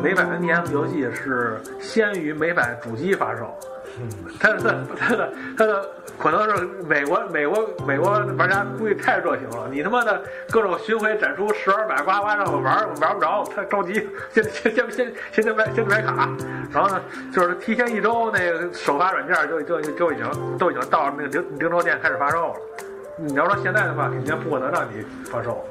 [0.00, 3.52] 美版 NDS 游戏是先于美版主机发售。
[4.00, 16.28] 嗯他的他的他的可能是美国美国美国玩家估计太热情了，你他妈的各种巡回展出十二百呱呱让我玩我玩不着，太着急，先先先先先先买先买卡，
[16.72, 17.00] 然后呢
[17.32, 22.54] 就是提前一周那个首发软件就就就已经都已经到那个零零售店开始发售了。
[23.16, 25.62] 你要说现在的话，肯定不可能让你发售，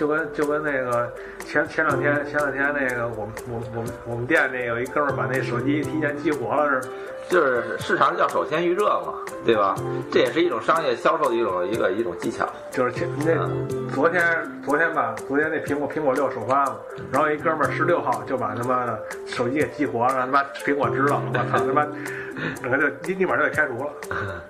[0.00, 1.12] 就跟就跟那个
[1.44, 6.88] 前前两天前两天那个我们我们我们我们店那有一哥们儿把那手机提前激活了是，
[7.28, 9.12] 就是市场叫首先预热嘛，
[9.44, 9.74] 对吧？
[10.10, 12.48] 这也是一种商业销售的一种一个一种技巧。
[12.70, 13.46] 就是前那
[13.94, 14.24] 昨天
[14.64, 16.76] 昨天吧，昨天那苹果苹果六首发嘛，
[17.12, 21.86] 然后一哥们儿十六号就把他妈的手机给激活了，让他妈苹果知道了，我操他妈，
[22.62, 23.92] 整个就立立马就给开除了。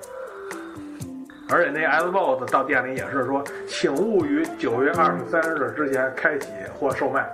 [1.50, 7.28] 而且那 Xbox 到店里也是说，请勿于九月二十三日之前开启或售卖。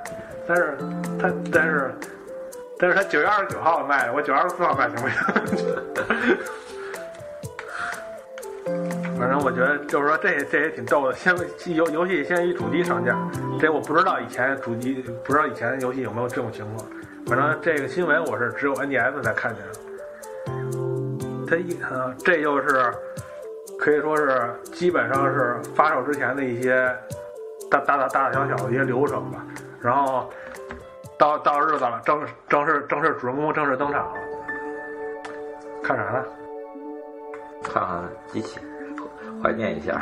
[0.46, 0.76] 但是
[1.20, 1.94] 他但是
[2.78, 5.16] 但是他九月二十九号卖，我九月二十四号卖行不行？
[9.18, 11.34] 反正我觉得就是说这这也挺逗的，先
[11.74, 13.16] 游游戏先于主机上架，
[13.58, 16.86] 这我不知道以前主机不知道以前游戏有没有这种情况。
[17.26, 19.72] 反正这个新闻我是只有 NDS 才看见的。
[21.48, 22.92] 它一啊，这就是
[23.78, 26.90] 可以说是基本上是发售之前的一些
[27.70, 29.44] 大大大大大小小的一些流程吧。
[29.80, 30.30] 然后
[31.18, 34.14] 到到日子了，正正式正式主人公正式登场了。
[35.82, 36.24] 看啥呢？
[37.62, 38.58] 看看机器，
[39.42, 40.00] 怀念一下。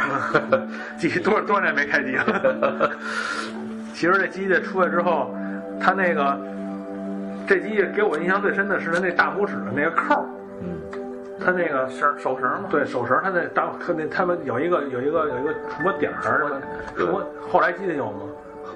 [0.98, 2.90] 机器多多少年没开机了。
[3.94, 5.34] 其实这机器出来之后，
[5.80, 6.38] 它那个
[7.46, 10.26] 这机器给我印象最深的是它那大拇指的那个扣
[11.44, 16.60] 它那个绳手绳嘛，对手绳，它那当它那他们有一个有一个有一个触摸点儿什么
[16.96, 18.20] 触摸，后来机器有吗？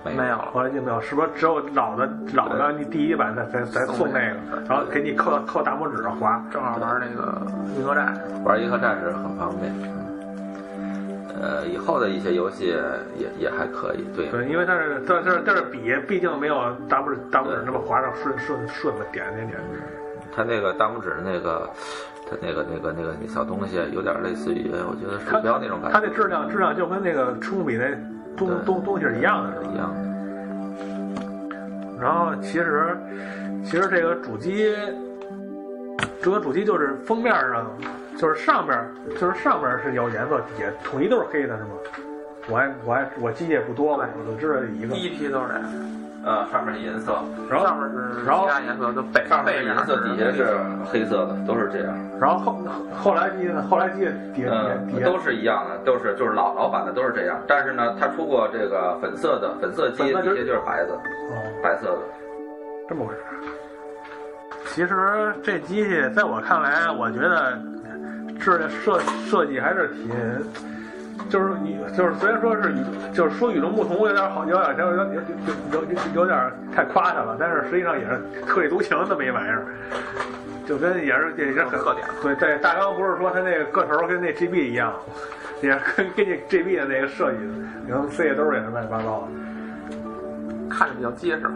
[0.05, 0.51] 没有了。
[0.53, 6.41] 后来机没有，是不是只有老的老的你第一版才才才送那个，然后给你扣扣大拇指上滑。
[6.53, 7.41] 正好玩那个
[7.77, 9.73] 银河战士，玩银河战士很方便。
[11.41, 12.75] 呃，以后的一些游戏
[13.17, 14.29] 也也还可以，对。
[14.29, 16.55] 对，因为它是这这这是笔，毕竟没有
[16.89, 19.61] 大拇指大拇指那么滑上顺顺顺的点点点。
[20.35, 21.69] 它那个大拇指那个，
[22.31, 25.95] 它那个那个那个那小东西，有点类似于我觉得鼠标那种感觉。
[25.95, 27.91] 它的质量质量就跟那个触控笔那
[28.37, 29.71] 东东东西是一样的，是？
[29.71, 30.09] 一样的。
[32.01, 32.97] 然后其实
[33.65, 34.75] 其实这个主机，
[36.23, 37.67] 这个主机就是封面上
[38.17, 38.79] 就是上面
[39.19, 41.71] 就是上面是有颜色，底下统一都是黑的，是吗？
[42.51, 44.95] 我还我还我机械不多吧，我就知道一个。
[44.95, 45.63] 第一批都是这样，
[46.29, 47.17] 呃，上面是银色，
[47.49, 51.99] 然后上面是然后其他颜色，就背上面银色，底下是黑色的，都是这样。
[52.21, 52.63] 然后后
[53.03, 54.01] 后来机呢，后来机
[54.35, 57.41] 底下嗯，底下都是一样的，都是就是老老版的都是这样。
[57.49, 61.99] 但是呢，它出过这个粉色的粉色机，底下就是白的，哦，白色的。
[62.91, 63.21] 这么回事。
[64.67, 67.59] 其实这机器在我看来，我觉得
[68.39, 70.11] 这设设计还是挺，
[71.29, 72.77] 就是你就是虽然说是与
[73.13, 75.25] 就是说与众不同，有点好，有点有点
[75.73, 76.39] 有有有有点
[76.75, 79.67] 太夸它了，但是实际上也是特立独行这么一玩意儿，
[80.67, 84.93] 就跟也是也是很特点对对，大纲不是说他那个个头跟那 GB 一样，
[85.63, 87.39] 也跟跟那 GB 的那个设计，
[87.85, 89.29] 你看塞兜也是乱七八糟的。
[90.71, 91.55] 看着比较结实吧。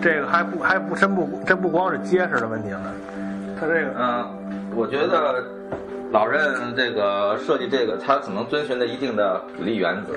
[0.00, 2.80] 这个还不还不真不真不光是结实的问题了，
[3.58, 4.24] 它这个嗯，
[4.74, 5.44] 我觉得
[6.12, 10.12] 老任这个设计这个，它可能遵循了一定的比例原则，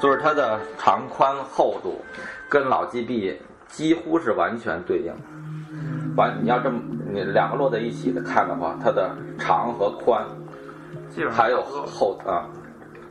[0.00, 2.00] 就是它的长宽厚度
[2.48, 3.34] 跟老 GB
[3.66, 5.18] 几乎是完全对应的。
[6.16, 6.78] 完，你要这么
[7.10, 10.24] 你两个摞在一起的看的话，它的长和宽
[11.28, 12.46] 还有厚啊，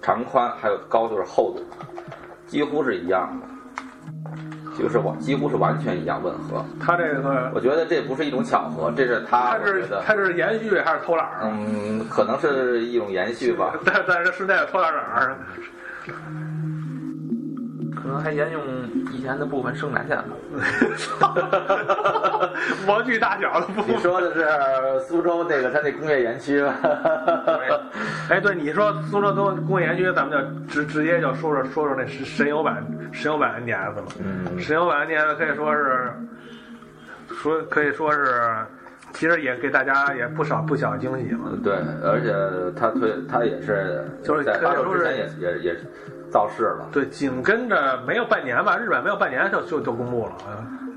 [0.02, 1.62] 长宽还有高度是厚度，
[2.48, 3.48] 几乎是一样的，
[4.78, 6.66] 就是完几乎是完全一样吻合。
[6.80, 11.42] 他这个我觉得这不是一种巧合，这是他他是我觉得它是延续还是偷懒儿？
[11.44, 13.74] 嗯，可能是一种延续吧。
[13.86, 15.36] 但但是是在偷懒哪儿？
[18.12, 18.62] 可能还沿用
[19.13, 20.26] 以前的部分生产线吧。
[22.86, 24.45] 模具大小的不你说的是
[25.08, 26.76] 苏州那个它那工业园区吧？
[28.30, 34.04] 哎，对，你说苏州工工业园区，咱们就直直接就说说说说那神神游版神游版 NDS 了。
[34.19, 36.12] 嗯，神游版 NDS 可以说是
[37.34, 38.41] 说可以说是，
[39.13, 41.50] 其实也给大家也不少不小惊喜嘛。
[41.63, 42.34] 对，而且
[42.78, 45.76] 他推他也是就是在发售之前也也也
[46.32, 46.88] 造势了。
[46.91, 50.34] 对，紧跟着没有半年吧，日本没有半年就就就公布了。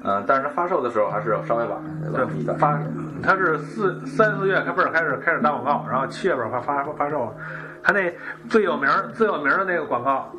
[0.04, 1.70] 嗯，但是发售的时候还是稍微晚
[2.12, 2.56] 晚一段。
[2.56, 2.78] 对发，
[3.22, 7.34] 它是四三四月开不是开始开始打广告，然后七月份发发发售。
[7.82, 8.10] 它那
[8.48, 10.32] 最有名最有名的那个广告，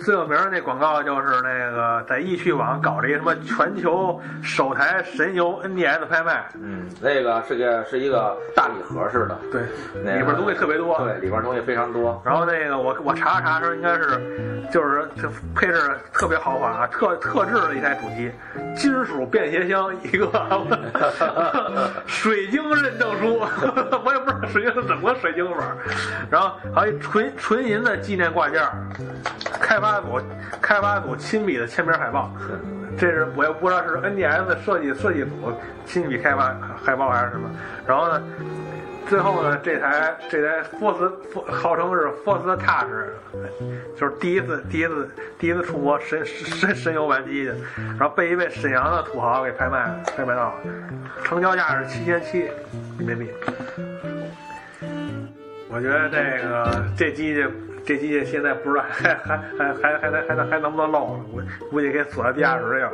[0.00, 9.62] 最有名的那广告就是那个在易趣网搞了一个什么全球首台神游 NDS 拍卖，嗯，那个是个是一个大礼盒似的，对，
[10.04, 10.98] 那个里边东西特别多。
[10.98, 12.20] 对，里边东西非常多。
[12.24, 18.32] 然后那个我我查了查说应该是，就是这配置特别豪华啊，特特制的一台主机，
[18.76, 20.30] 金属便携箱一个，
[22.06, 23.38] 水晶认证书，
[24.04, 25.62] 我也不知道水晶是怎么个水晶法，
[26.30, 28.62] 然后还有一纯纯银的纪念挂件，
[29.60, 30.20] 开发组
[30.60, 32.30] 开发组亲笔的签名海报，
[32.98, 35.30] 这是我也不知道是 NDS 设计设计组
[35.86, 37.50] 亲笔开发海报还是什么。
[37.86, 38.22] 然后呢，
[39.08, 41.10] 最后呢，这台这台 Force
[41.50, 42.88] 号称是 Force Touch，
[43.98, 47.52] 就是第一次第一次第一次触摸神神神游玩机去，
[47.98, 50.54] 然后被一位沈阳的土豪给拍卖了，拍卖到了，
[51.24, 52.40] 成交价是七千七
[52.98, 53.30] 人民币。
[55.72, 57.46] 我觉得这个这机器
[57.90, 62.92] 这机器现在不知道还还还还还能还能还能不能漏了，我估计给锁在地下室去了。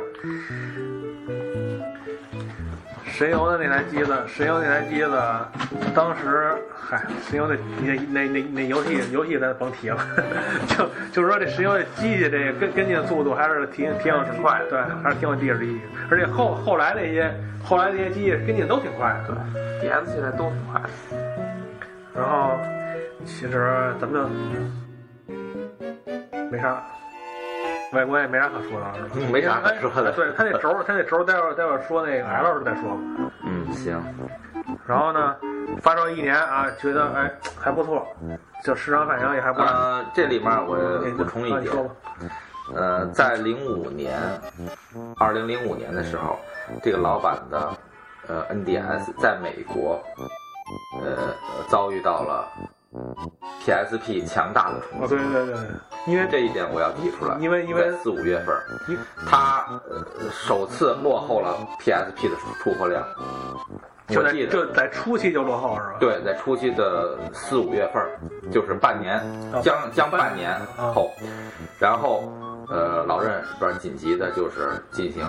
[3.05, 5.21] 神游的那台机子，神游那台机子，
[5.93, 9.99] 当时嗨，神游那那那那那游戏游戏咱甭提了，
[10.67, 15.79] 就就是说这神游的机器这个跟跟进速度还是挺挺有挺快的，对，还是挺有地势力，
[16.09, 17.31] 而且后后来那些
[17.63, 19.89] 后来那些机器跟进都挺快的，对。
[19.89, 20.89] DS 现在都挺快的。
[22.15, 22.57] 然后
[23.23, 24.27] 其实咱们就
[26.51, 26.83] 没啥，
[27.91, 29.09] 我也我也没啥可说的，是吧？
[29.15, 32.97] 嗯没啥可说的对他那轴，他那轴，待会儿待会儿说那个 L 时再说吧。
[33.43, 34.01] 嗯，行，
[34.85, 35.35] 然后呢，
[35.81, 38.07] 发售一年啊，觉得哎还不错，
[38.63, 39.67] 就市场反应也还不错。
[39.67, 40.77] 呃，这里面我
[41.17, 41.73] 补充一点
[42.75, 44.19] 呃，在零五年，
[45.17, 46.37] 二零零五年的时候，
[46.83, 47.69] 这个老板的
[48.27, 50.01] 呃 NDS 在美国，
[51.01, 51.33] 呃
[51.69, 52.45] 遭遇到了
[53.65, 55.15] PSP 强大的冲哦，击。
[55.15, 55.63] 对对对对，
[56.07, 58.55] 因为这一点我要提出来，因为因为四五月份，
[58.87, 58.97] 因
[59.29, 63.03] 它呃首次落后了 PSP 的出货量。
[64.07, 65.95] 就在我记得就在初期就落后是吧？
[65.99, 68.17] 对，在初期的四五月份儿，
[68.49, 69.15] 就是半年
[69.51, 71.11] 啊，将将半年啊后，
[71.77, 72.23] 然后
[72.69, 75.23] 呃，老任不然紧急的就是进行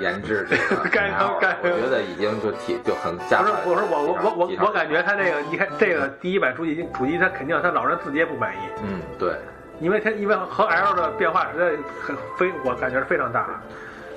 [0.00, 9.34] 研制这个 干 ML 干我觉得已经就提就很加不是快。，我说我我我我我感觉他这个你看这个第一版主机主机，他肯定他老任自己也不满意，嗯，对，
[9.80, 11.70] 因为他因为和 L 的变化实在
[12.02, 13.48] 很非我感觉是非常大。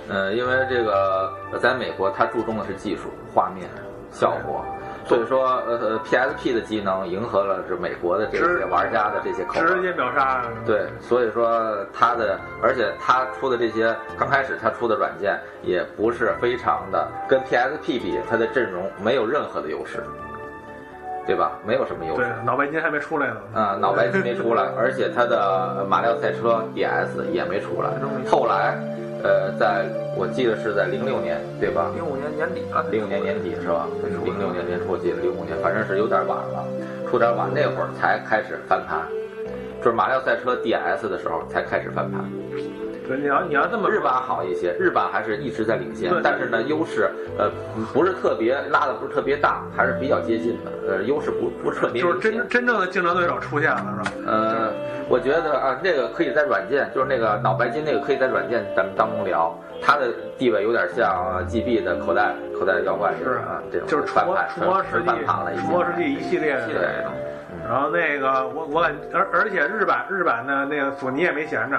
[0.10, 3.70] 呃，因为这个呃在美国，他注重的是技术、画面、
[4.12, 4.66] 效果，
[5.06, 9.68] 所以说呃呃 PSP 的机能迎合了这美国的这些玩家的这些口味。
[9.68, 10.44] 直接秒杀。
[10.66, 20.04] 对，所以说它的，而且它出的这些，刚开始它出的软件也不是非常的，跟 PSP 比，它的阵容没有任何的优势，
[21.26, 21.52] 对吧？
[21.66, 23.36] 没有什么优对势。，脑白金还没出来呢。
[23.54, 27.90] 啊、脑白金没出来，而且它的马里奥赛车 DS 也没出来。
[28.30, 28.78] 后来，
[29.24, 29.86] 呃，在
[30.18, 31.92] 我记得是在零六年，对吧？
[31.94, 33.88] 零五年年底了，零五年年底是吧？
[34.26, 36.66] 零六年年初，我记得零五年，反正是有点晚了，
[37.10, 39.06] 出点晚，那会儿才开始翻盘，
[39.80, 42.26] 就是马里奥赛车 DS 的时候才开始翻盘。
[43.12, 47.52] 对，你要你要这么日版好一些，日版还是一直在领先，但是呢，优势呃
[47.94, 54.18] 不是特别拉的不是特别大，还是比较接近的，呃，优势不不是特别就是真真正的竞争对手出现了，是吧？
[54.28, 54.74] 呃，
[55.10, 65.66] 我觉得啊，那个可以在软件，就是那个脑白金那个可以在软件咱们当中聊，它的地位有点像 GB 的口袋口袋妖怪似是的啊，这种就是触翻盘摸触摸世纯纪翻盘了已经。
[65.66, 66.78] 触摸世纪一系列的对，
[67.68, 71.78] 然后那个我我感而而且日版日版的那个索尼也没闲着，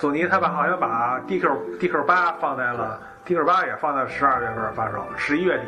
[0.00, 5.64] 索尼他把好像把 DQ DQ 八放在了 DQ 八也放在十二月份发售，十一月底，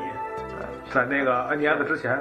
[0.92, 2.20] 在那个 NDS 之前。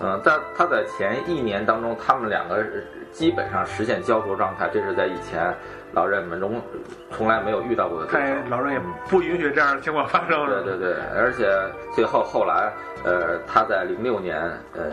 [0.00, 2.64] 嗯，在他在前一年当中，他们两个
[3.10, 5.52] 基本上实现焦灼状态，这是在以前
[5.92, 6.62] 老任们中
[7.10, 8.36] 从来没有遇到过的对。
[8.48, 11.50] 老人也不允许这样的情况发生，对对对，而且
[11.96, 14.40] 最后后来，呃，他在零六年，
[14.74, 14.92] 呃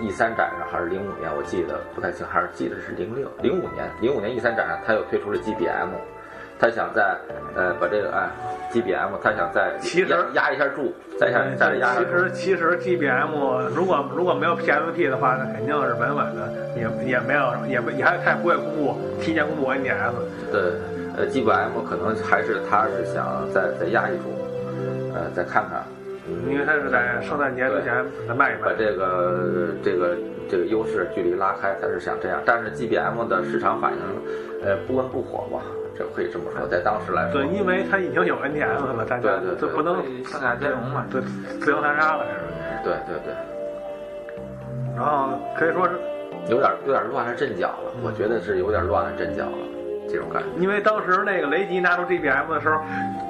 [0.00, 5.88] ，E 三展上还是零五年，我记得不太清，还是记得是零六零五年，零五年 E 三展上，他又推出了 GBM，
[6.58, 7.16] 他想在
[7.54, 8.28] 呃把这个哎
[8.72, 12.04] GBM，他想再其实压压一下注，再想再压一下其。
[12.10, 20.12] 实其实 GBM 如果如果没有 PSP 的话，那肯定是稳稳的，也也没有也不也还他也不会公布提前公布 NDS。
[20.50, 20.60] 对，
[21.16, 24.30] 呃，GBM 可能还是他是想再再压一注，
[25.14, 25.84] 呃，再看看，
[26.28, 28.68] 嗯因为他是在圣诞节之前再卖一卖。
[28.70, 30.16] 把这个这个
[30.50, 32.40] 这个优势距离拉开，他是想这样。
[32.44, 35.62] 但是 GBM 的市场反应，呃，不温不火吧，
[35.98, 41.04] 这可以这么说，在当时来说对，，因为它已经有 NTS 了，大家对对对不能上下兼容嘛。
[41.10, 41.20] 对
[41.60, 42.46] 自由残杀了，这是。
[42.84, 43.34] 对对对，
[44.94, 45.94] 然后可以说是
[46.48, 49.58] 有点有点乱了阵脚了，我觉得是有点乱了阵脚了，
[50.08, 50.48] 这种感觉。
[50.62, 52.80] 因为当时那个雷吉拿出 GBM 的时候，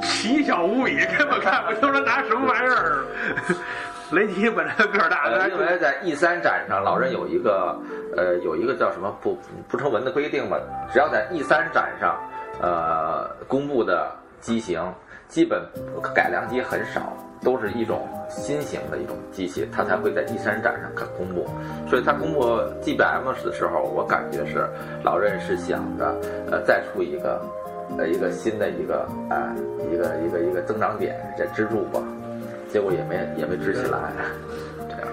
[0.02, 3.04] 奇小无比， 根本看不清他拿什么玩意儿。
[4.12, 7.76] 雷吉本来个儿大，呃，因为在 E 三展上，老任有一个
[8.16, 10.60] 呃有一个叫什么不不成文的规定吧，
[10.92, 12.14] 只要在 E 三展上
[12.60, 14.82] 呃公布的机型，
[15.28, 15.60] 基本
[16.14, 21.46] 改良机很少，都是一种新型的一种机器，它才会在第三展上看公布。
[21.88, 22.44] 所以它公布
[22.82, 24.68] GBM 的时候，我感觉是
[25.02, 26.14] 老任是想着
[26.50, 27.40] 呃再出一个
[27.98, 29.54] 呃一个新的一个呃、
[29.92, 32.00] 一个一个一个增长点这支柱吧，
[32.72, 33.98] 结果也没也没支起来，
[34.88, 35.08] 这样。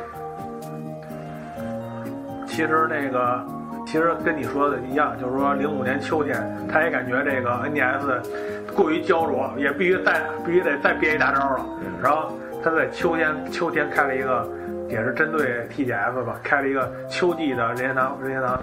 [2.48, 3.44] 其实那个，
[3.86, 11.66] 其实跟你说的一样，就是说零五年秋天，他也感觉这个 NDS 过于焦灼，也必须再必须得再憋一大招了。
[12.02, 12.32] 然后
[12.64, 14.48] 他在秋天秋天开了一个，
[14.90, 18.60] 也是针对 TGS 吧，开了一个秋季的任天堂任天堂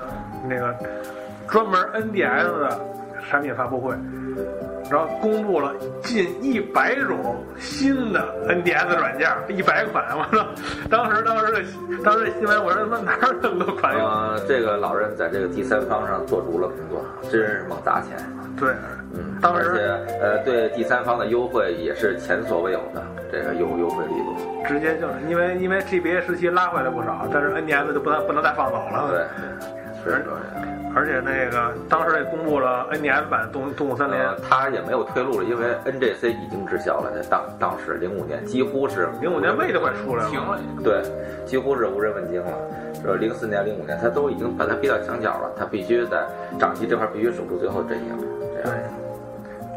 [0.48, 0.74] 那个
[1.48, 2.80] 专门 NDS 的
[3.28, 3.94] 产品发布会。
[4.90, 5.72] 然后公布了
[6.02, 10.44] 近一百种新的 NDS 软件，一百款，我说！
[10.90, 11.62] 当时当时的
[12.02, 14.04] 当时的新闻，我说哪有那么多款呀？
[14.04, 18.18] 呃，这个老任在这个第三方上做足了工作，真是猛砸钱。
[18.58, 18.70] 对，
[19.14, 24.36] 嗯，当时而且呃，对第三方的优惠也是前所未有的这个优优惠力度。
[24.66, 29.08] 直接就是因为因为 GBA 时期拉回来不少，但是 NDS 就不能不能再放走了。
[29.08, 29.20] 对，
[30.02, 30.79] 是这样。
[30.94, 37.12] 而且那个当时也公布了 NDS 版《动动物森林》呃，他也没有退路了，因为 NGC 已经滞销了。
[37.14, 41.02] 在当当时零五年几乎是零五年胃都快出来了，停了，对，
[41.46, 42.48] 几乎是无人问津了。
[43.02, 46.26] 这，零四年、零五年，他都已经把他逼到墙角了，他必须在
[46.58, 48.06] 掌机这块必须守住最后阵营，
[48.56, 48.99] 这对样。。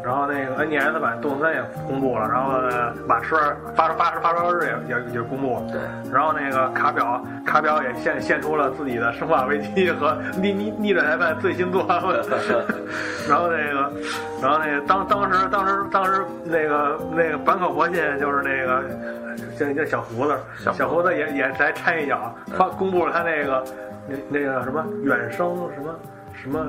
[0.04, 3.36] 然后那个 NDS 版《动物森》也公布了，然后呢，马车
[3.74, 5.62] 发发发烧日也也也公布了。
[5.72, 5.80] 对，
[6.12, 11.86] 然后那个卡表，卡表也献献出了自己的《生化危机》和逆逆逆转裁判最新作。
[11.88, 13.92] 然后那个，
[14.42, 18.84] 然后那个当当时当时当时那个那个坂口博信就是那个
[19.58, 23.64] 叫叫小胡子，小胡子小胡子也也来掺一脚，发公布了他那个
[24.06, 25.94] 那那个什么远生什么
[26.34, 26.66] 什么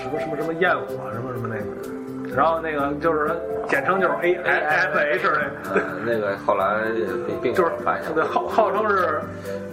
[0.00, 1.99] 什么什么什么焰火什么什么那个。
[2.34, 3.30] 然后那个就是
[3.68, 6.84] 简称就是 A S H 那个，呃，那个后来
[7.52, 7.72] 就是
[8.14, 9.20] 对号号称是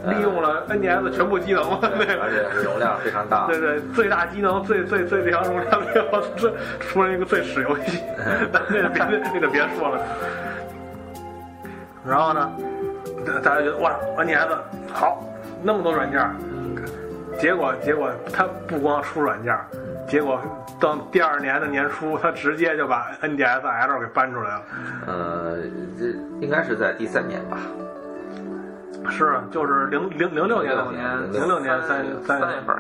[0.06, 3.46] 利用了 NDS 全部机能嘛，那个而且容量非常大。
[3.52, 8.02] 对对，最大机能、最最最强容量，最后这 出了一个最屎游戏，
[8.70, 9.04] 那个别
[9.34, 10.02] 那个别说了。
[12.08, 12.52] 然后呢，
[13.44, 14.48] 大家觉得哇，NDS
[14.94, 15.24] 好，
[15.62, 16.28] 那么多软件，
[17.38, 19.68] 结果结果它不光出软件儿，
[20.08, 20.40] 结果
[20.80, 24.62] 到第二年的年初，他直接就把 NDSL 给搬出来了。
[25.06, 25.58] 呃，
[26.00, 26.06] 这
[26.40, 27.58] 应该是在第三年吧。
[29.10, 32.76] 是，啊就是零零零六年的六年零六年三三月份，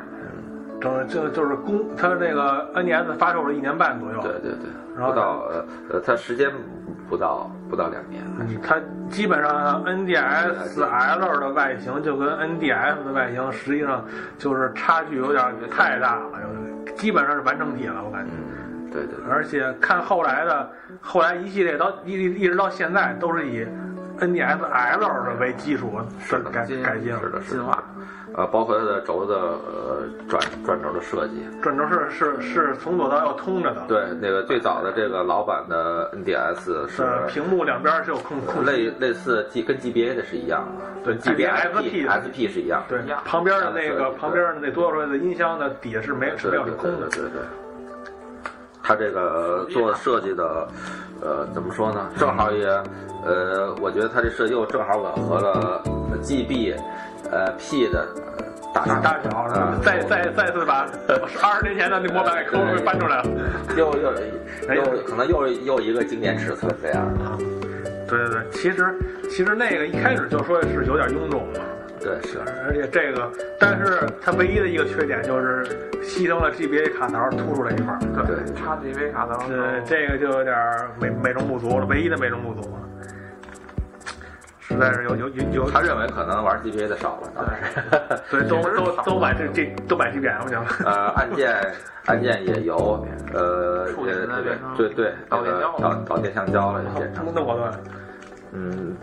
[0.82, 4.22] 整这就是公，它这个 NDS 发售了一年半左右。
[4.22, 6.52] 对对对，然后不到呃呃，它时间
[7.10, 8.24] 不到不到两年，
[8.62, 8.76] 它
[9.10, 14.04] 基本上 NDSL 的外形就跟 NDS 的外形实际上
[14.38, 18.32] 就是差距有点太大了，有点基本上是完整体了，我感觉。
[18.32, 20.72] 嗯，对对对，而且看后来的，
[21.02, 23.66] 后来一系列到一一直到现在都是以
[24.20, 25.92] NDSL 的为基础
[26.30, 27.84] 的改进改进，是的，是的进化。
[28.36, 40.68] 呃，包括它的轴的呃转转轴的设计，转轴是是是从左到右通着的，对，那个最早的这个老版的 NDS 是呃，屏幕两边是有空空类类似 G 跟 GBA 的是一样
[41.04, 47.42] 的，对 GBA SP 的 SP 是一样的，对旁边的那个旁边的那多出来的音箱的底下是没是没有是空的对，对对。
[48.84, 50.68] 它这个做设计的，
[51.22, 52.08] 呃，怎么说呢？
[52.18, 52.66] 正好也，
[53.28, 55.84] 呃，我觉得它这设计又正好吻合了
[56.22, 56.76] GB，
[57.32, 58.08] 呃 P 的
[58.38, 60.88] 呃大小大小啊，再再再次把
[61.44, 63.30] 二十年前的那模板给抠给搬出来了。
[63.76, 64.14] 又又
[64.76, 67.38] 又可能又又一个经典尺寸这样啊，
[68.08, 68.96] 对对对，其实
[69.30, 71.60] 其实那个一开始就说是有点臃肿嘛，
[72.00, 72.40] 对是。
[72.66, 75.64] 而且这个，但是它唯一的一个缺点就是
[76.02, 78.56] 牺牲了 GBA 卡槽突出来一块儿，对，对。
[78.56, 80.56] 插 GBA 卡槽，对，这个就有点
[81.00, 82.80] 美美中不足了，唯一的美中不足了，
[84.68, 88.22] 实在是有有有有，他认为可能玩 GBA 的少了，当时。
[88.30, 90.66] 对， 都都都买这这都买 GBM 去了。
[90.86, 91.56] 呃，按键
[92.06, 97.64] 按键也有呃触点的呃变成对对导电胶导导电橡胶了，就变成那我都
[98.54, 98.96] 嗯，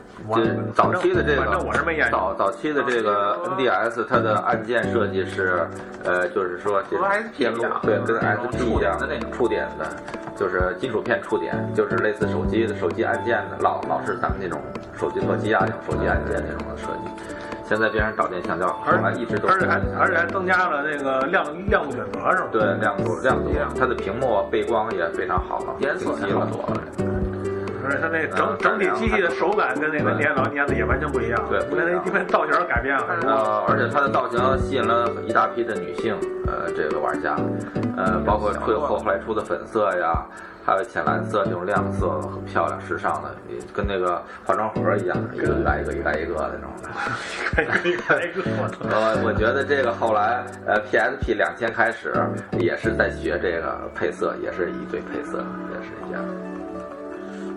[0.74, 2.16] 早期的这反正个我是没研究。
[2.16, 5.66] 早早期的这个 NDS 它的按键设计是
[6.04, 9.86] 呃，就是说和 SP 电路一样对，跟 SP 触一样点的那种触点的，
[10.36, 14.60] 就是金属片触点，就是类似手机的手机按键的，老老是咱们那种
[14.98, 17.10] 手机诺基亚那种手机按键那种的设计。
[17.66, 22.48] 现在变成导电橡胶，后而来一直都而且还而且还增加了那个亮亮度选择是吧？
[22.52, 26.82] 对亮度亮度，它的屏幕背光也非常好了，颜色也好多了。
[27.84, 31.44] 而且它那整嗯整体机器的手感跟那个对 NDS 老 NDS 也完全不一样。
[31.48, 33.04] 对不一样那那因为造型改变了。
[33.22, 36.16] 呃，而且它的造型吸引了一大批的女性，
[36.46, 37.36] 呃，这个玩家，
[37.96, 40.24] 呃，包括出后后来出的粉色呀，
[40.64, 43.30] 还有浅蓝色这种亮色，很漂亮、时尚的，
[43.74, 46.90] 跟那个化妆盒一样，一个一个一个，一来一个的那种的。
[47.62, 48.42] 一个一个一个！
[48.90, 52.12] 呃，我觉得这个后来，呃，PSP 两千开始
[52.58, 56.22] 也是在学这个配色，也是一堆配色，也是一样。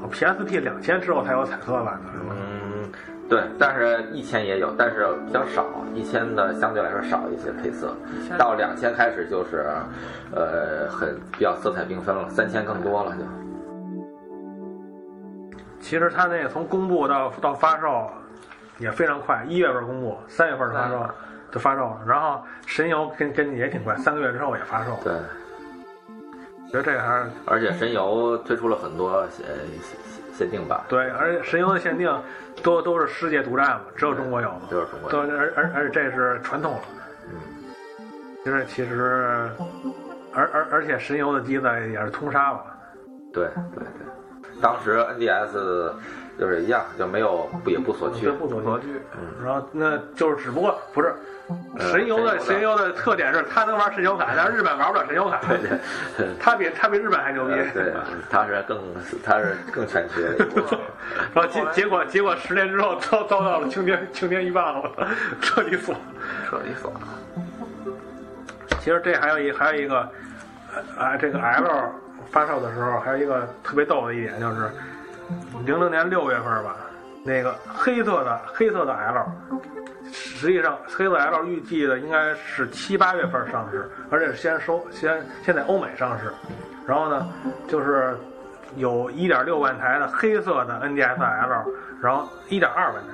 [0.10, 2.36] PSP 两千之后才有彩色版的，是吗？
[2.36, 2.92] 嗯，
[3.30, 7.96] 对，但是一千也有，但是比较少，一千的相对来说少一些配色，
[8.38, 9.68] 到两千开始就是，
[10.34, 13.24] 呃，很比较色彩缤纷了，三千更多了就。
[15.80, 18.10] 其实它那个从公布到到发售
[18.80, 21.08] 也非常快，一月份公布，三月份发售
[21.52, 22.02] 就发售了。
[22.06, 24.98] 然后神游跟跟进也挺快，三个月之后也发售。
[25.04, 25.14] 对，
[26.72, 29.46] 觉得这个还是而且神游推出了很多限
[29.82, 29.98] 限
[30.34, 32.14] 限定版，对，而且神游的限定
[32.62, 34.62] 都都是世界独占嘛，只有中国有嘛。
[34.70, 36.82] 就是中国对而而而且这是传统了。
[37.30, 37.36] 嗯，
[38.46, 39.50] 就是其实，
[40.34, 42.62] 而而而且神游的机子也是通杀嘛。
[43.34, 43.84] 对对
[44.42, 45.94] 对，当时 NDS
[46.40, 48.86] 就是一样，就没有不也不锁区，，不左格去。
[48.88, 49.02] 局，
[49.44, 51.14] 然后那就是只不过不是
[51.80, 55.40] 神游的神神游的特点是他能玩神游卡，但是日本玩不了神游卡。
[55.48, 55.58] 对
[56.18, 56.28] 对。
[56.40, 57.54] 它比他比日本还牛逼。
[57.54, 57.94] 呃对，
[58.30, 58.78] 他是更
[59.24, 60.28] 他是更全缺。
[61.34, 64.90] 然后结结果结果十年之后遭遭到了青天青天一棒子，
[65.42, 65.96] 彻底锁。
[66.50, 67.00] 彻底锁了。
[68.80, 70.10] 其实这还有一还有一个，
[70.98, 71.92] 呃啊，这个 L
[72.30, 74.70] 发售的时候还有一个特别逗的一点就是，
[75.66, 76.76] 零零年六月份吧，
[77.24, 79.26] 那个黑色的黑色的 L，
[80.12, 86.32] 实际上黑色 L 预计的应该是七八月份上市，而且是先收先先在欧美上市，
[86.88, 87.28] 然后呢
[87.68, 88.18] 就是
[88.76, 91.64] 有一点六万台的黑色的 NDSL，
[92.02, 93.10] 然后一点二万台，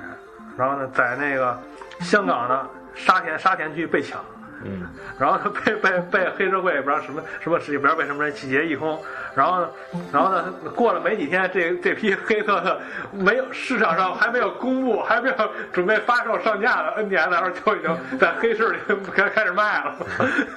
[0.56, 1.58] 然后呢在那个
[2.00, 4.20] 香港的沙田沙田区被抢。
[4.62, 4.86] 嗯，
[5.18, 8.98] 然后他，被被被黑社会不知道什么什么事情，不知道被什么人洗劫一空。
[9.34, 9.68] 然后呢，
[10.12, 10.44] 然后呢，
[10.74, 12.80] 过了没几天，这这批黑色的
[13.12, 15.34] 没有市场上还没有公布，还没有
[15.72, 18.78] 准备发售上架的 NDSL 就已经在黑市里
[19.12, 19.94] 开开始卖了。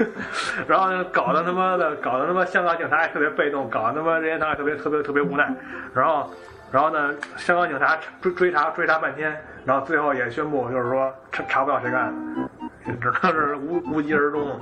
[0.67, 5.51] 然后呢，搞得他妈的，搞得他妈香港警察也特别被动，搞得他妈任天堂也特别特别特别无奈。
[5.93, 6.31] 然后。
[6.69, 9.33] 然后呢，香港警察追追查追查半天，
[9.63, 12.49] 然后最后也宣布，就是说查查不到谁干的，
[13.01, 14.59] 只能是无无疾而终。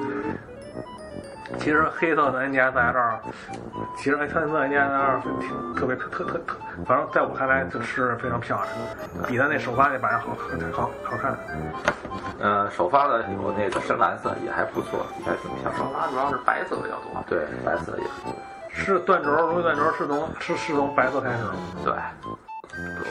[1.59, 3.19] 其实黑色的 NDSL，
[3.95, 8.59] 其实黑色的 NDSL 挺特别特特特特，反正在我看来就是非常漂
[9.15, 10.35] 亮，比咱那首发那版好
[10.73, 11.37] 好好看。
[12.39, 15.77] 嗯，首发的有那个深蓝色也还不错，也还挺漂亮。
[15.77, 17.23] 首发主要是白色比较多。
[17.27, 18.03] 对，白色也。
[18.77, 21.53] 是断轴，容易断轴是从是是从白色开始吗？
[21.85, 21.93] 对，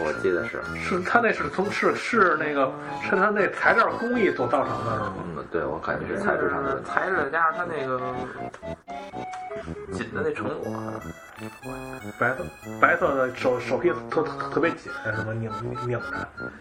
[0.05, 0.63] 我记得是。
[0.79, 2.71] 是它那是从是是那个
[3.03, 5.15] 是它那材料工艺所造成的，是吗？
[5.37, 6.83] 嗯，对，我感觉是材质上的。
[6.83, 8.01] 材质加上它那个
[9.93, 10.73] 紧的那成果，
[12.19, 12.45] 白色
[12.81, 16.07] 白色的手手皮特特特别紧，什么拧拧拧着。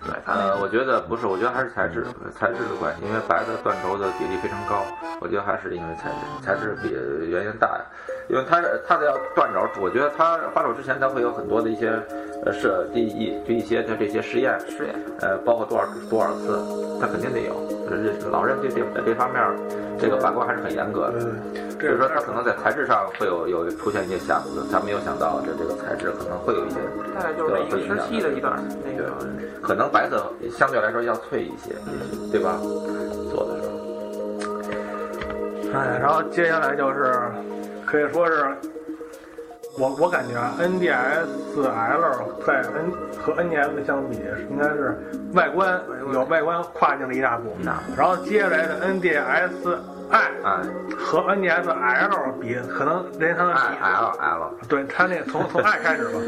[0.06, 4.86] 对它那呃，我觉得不是，我觉得还是材质，材质的关系，因为白的断轴的比例非常高，
[5.20, 6.90] 我觉得还是因为材质，材质比
[7.30, 7.84] 原因大呀。
[8.30, 11.92] 因为它它的要断轴，我觉得它发手之前它会有很多的一些
[12.46, 16.60] 呃设第一就一些的这些实验，实验，呃，包括多少多少次，
[17.00, 17.54] 它肯定得有。
[17.84, 19.44] 就是老任对这这方面
[20.00, 21.20] 这个把关还是很严格的。
[21.20, 26.78] 嗯，所以说，他可能在材质上会有有出现一些瑕疵，他没有想到这这个材质可能会有一些，
[27.14, 29.12] 大概就是那一个时期的一段那个
[29.62, 31.76] 可能白色相对来说要脆一些，
[32.32, 32.58] 对吧？
[33.30, 33.68] 做的时
[35.74, 37.14] 候，哎，然后接下来就是
[37.86, 38.46] 可以说是。
[39.76, 41.26] 我我感觉啊，NDSL
[42.46, 44.18] 在 N 和 NDS 相比，
[44.52, 44.96] 应该是
[45.34, 45.82] 外观
[46.14, 47.56] 有外观跨进了一大步。
[47.98, 49.76] 然后接下来的 NDSi
[50.12, 50.62] 啊
[50.96, 56.20] 和 NDSL 比，可能任天堂的，I 比 L L，对它那个从从 i 开始吧，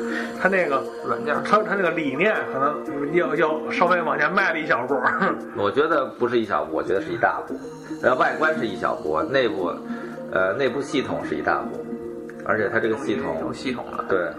[0.41, 4.99] 它那个软件，它它那个理念可能要要稍微往前迈了一小步。
[5.55, 7.55] 我觉得不是一小步，我觉得是一大步。
[8.01, 9.71] 呃，外观是一小步，内部，
[10.31, 11.85] 呃，内部系统是一大步，
[12.45, 14.05] 而且它这个系有统，系统了。
[14.07, 14.29] 对，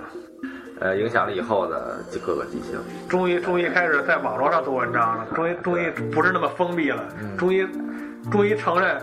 [0.81, 2.79] 呃，影响了以后的各个机型。
[3.09, 7.05] 终于终于开始在网络上做文章了，终于终于不是那么封闭了，
[7.37, 7.67] 终于
[8.31, 8.97] 终于承认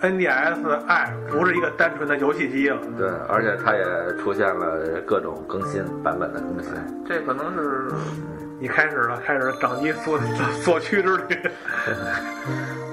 [0.00, 2.78] NDSi 不是一个单纯的游戏机了。
[2.98, 3.84] 对，而且它也
[4.22, 6.72] 出现了各种更新版本的更新。
[7.06, 7.88] 这可能是
[8.58, 10.18] 你开始了，开始掌机所
[10.62, 11.22] 所趋之旅。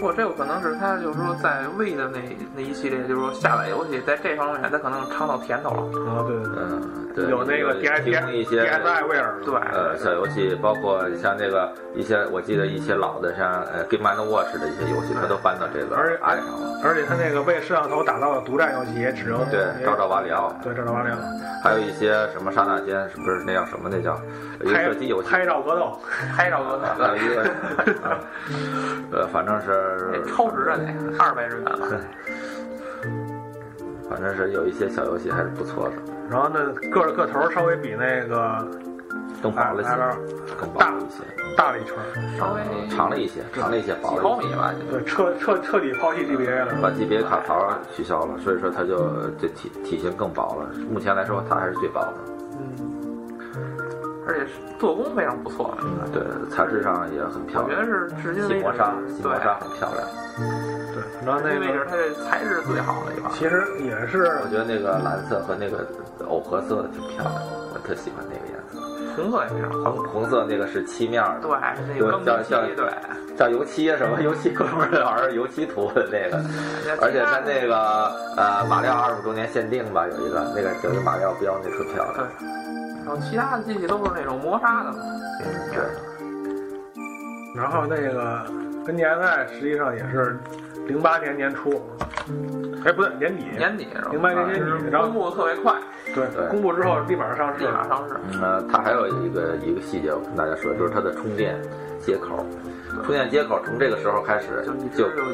[0.00, 2.18] 不过这个可能是他就是说在 V 的那
[2.56, 5.82] 那一系列，就是说下载游戏，在这方面他可能尝到甜头了。
[6.10, 6.82] 啊，对对对，嗯，
[7.14, 16.80] 对，有那个 D I 提 D 供一些 I 味儿，对，呃小游戏，包括像那个一些我记得一些老的像呃 Game and Watch 的一些游戏，他都搬到这个而且 i 上了。
[16.82, 21.16] 而且他那个为摄像头打造的独占游戏也只能对，照照瓦里奥，对照照瓦里奥，
[21.62, 23.90] 还有一些什么刹那间，是不是那叫什么？
[23.92, 24.18] 那叫
[24.62, 25.98] 一个拍射击游戏，拍照格斗，
[26.34, 27.42] 拍照格还有一个，
[28.08, 28.16] 啊
[29.12, 32.00] 呃，反正是那超值啊那二百日元了。
[34.10, 35.94] 反正是有一些小游戏还是不错的，
[36.28, 38.66] 然后呢个个头稍微比那个
[39.40, 40.16] 更薄了些 L，
[40.60, 41.22] 更薄了一些，
[41.56, 41.94] 大了一圈，
[42.36, 44.48] 稍微长了一些，长了一些，薄几毫了一些。
[44.48, 46.74] 米吧，对，彻彻彻底抛弃 GBA 了。
[46.82, 50.68] 把级别卡槽取消了，所以说它就这体体型更薄了。
[50.90, 52.14] 目前来说，它还是最薄的。
[52.58, 52.99] 嗯，
[54.30, 54.46] 而且
[54.78, 55.76] 做工非常不错。
[56.12, 60.06] 对，材质上也很漂亮，我觉得是至今为止细磨砂，细磨，砂很漂亮。
[60.94, 63.32] 对，然后那至今为止个它这材质最好的一款。
[63.32, 65.84] 其实也是我觉得那个蓝色和那个
[66.28, 67.34] 藕荷色的挺漂亮，
[67.74, 68.78] 我特喜欢那个颜色。
[69.16, 69.90] 红色也非常好。
[69.90, 71.50] 红红色那个是漆面的，对，
[71.88, 72.86] 那个钢漆，像像对，
[73.36, 76.40] 叫油漆啊什么油漆哥们儿油漆涂的那个，
[77.02, 77.76] 而且它那个
[78.36, 82.26] 呃马里奥二十五周年限定吧，有一个那个有一个马里奥标那特漂亮。
[83.10, 84.98] 然后其他的机器都是那种磨砂的嘛。
[85.40, 85.82] 嗯，对，
[87.56, 88.46] 然后那个
[88.86, 90.38] 跟 DSI 实际上也是
[90.86, 91.82] 零八年年初，
[92.84, 94.10] 哎不对年底，年底是吧？
[94.12, 95.74] 零八年年底，然后公布特别快，
[96.14, 98.14] 对对公布之后立马上市立，马上市。
[98.32, 101.60] 嗯，呃它还有一个一个细节，我跟大家说，就是它的充电
[102.00, 102.46] 接口，
[103.02, 105.32] 充电接口从这个时候开始就就统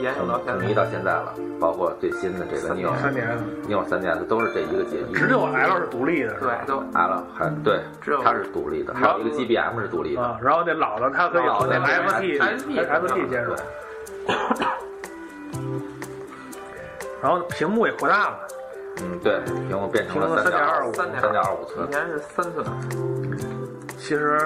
[0.69, 3.27] 一到现在了，包括最新的这个 neo 三年
[3.69, 10.23] ，neo 三 DS 都是这一个接，只有 L 是独立的，是对吧？，都 L 还对只有，它是独立的，还有一个 GBM 是独立的。
[10.23, 13.55] 啊，然后那老的它可以和那老的 FT SP FT 接入，
[17.23, 18.39] 然后屏幕也扩大了，
[19.03, 21.87] 嗯，对，屏幕变成了三点二3.25三点二五寸。
[21.89, 21.93] 以。
[21.93, 22.65] 前是三寸，
[23.99, 24.39] 其实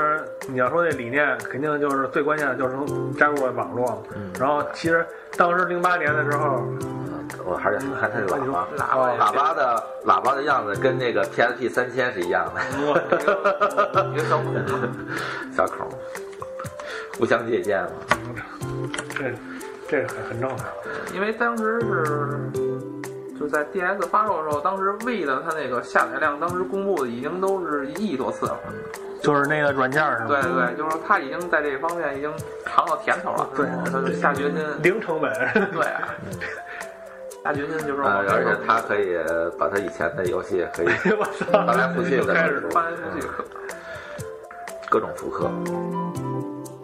[0.50, 2.76] 你要说那理念，肯定就是最关键的就是
[3.18, 4.02] 加入了网络。
[4.14, 6.62] 嗯然后其实当时零八年的时候，
[7.44, 12.60] 我还是看它是喇叭，喇叭喇叭的喇叭的样子跟那个 PSP 三千是一样的，
[14.12, 14.54] 一个 小孔，
[15.54, 15.86] 小孔，
[17.18, 17.90] 互相借鉴嘛。
[19.14, 19.32] 这
[19.88, 20.66] 这很很正常。
[21.14, 22.50] 因为当时是
[23.40, 28.58] 就在 DS 发售的时候，当时 V 的它那个下载量，当时公布的已经都是一亿多次了。
[29.22, 30.26] 就是那个软件是吧？
[30.28, 32.30] 对对对，就是说他已经在这方面已经
[32.66, 35.30] 尝到甜头了，对他就下决心，零成本。
[35.72, 35.82] 对，
[37.42, 39.16] 下决心就是呃往，而且它可以
[39.58, 40.88] 把它以前的游戏可以
[41.18, 41.66] 我操！
[41.66, 43.44] 翻来覆去的开始翻来覆去可
[44.88, 45.50] 各种复刻。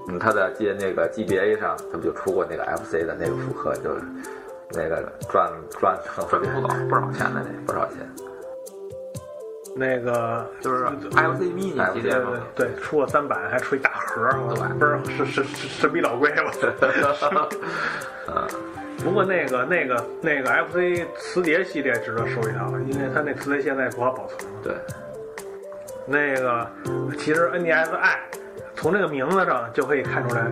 [0.08, 4.02] 嗯，它在接那个 GBA 上，它不就出过那个 FC 的那个复刻，就是
[4.72, 5.50] 那个赚
[5.80, 7.98] 赚 成赚不少不少钱的那不少钱。
[9.78, 14.26] 那个就是 FC mini 系列对嘛对，出了三版，还出一大盒
[14.78, 16.50] 不是是是是神笔老贵我
[17.12, 17.48] 操！
[18.28, 18.46] 嗯，
[19.04, 24.60] 不过那个那个那个 FC 磁碟系列值得收一套，因为它那磁碟现在不好保存了。
[24.64, 24.74] 对，
[26.06, 26.66] 那个
[27.18, 28.16] 其实 NDSi
[28.74, 30.50] 从这个名字上就可以看出来，呃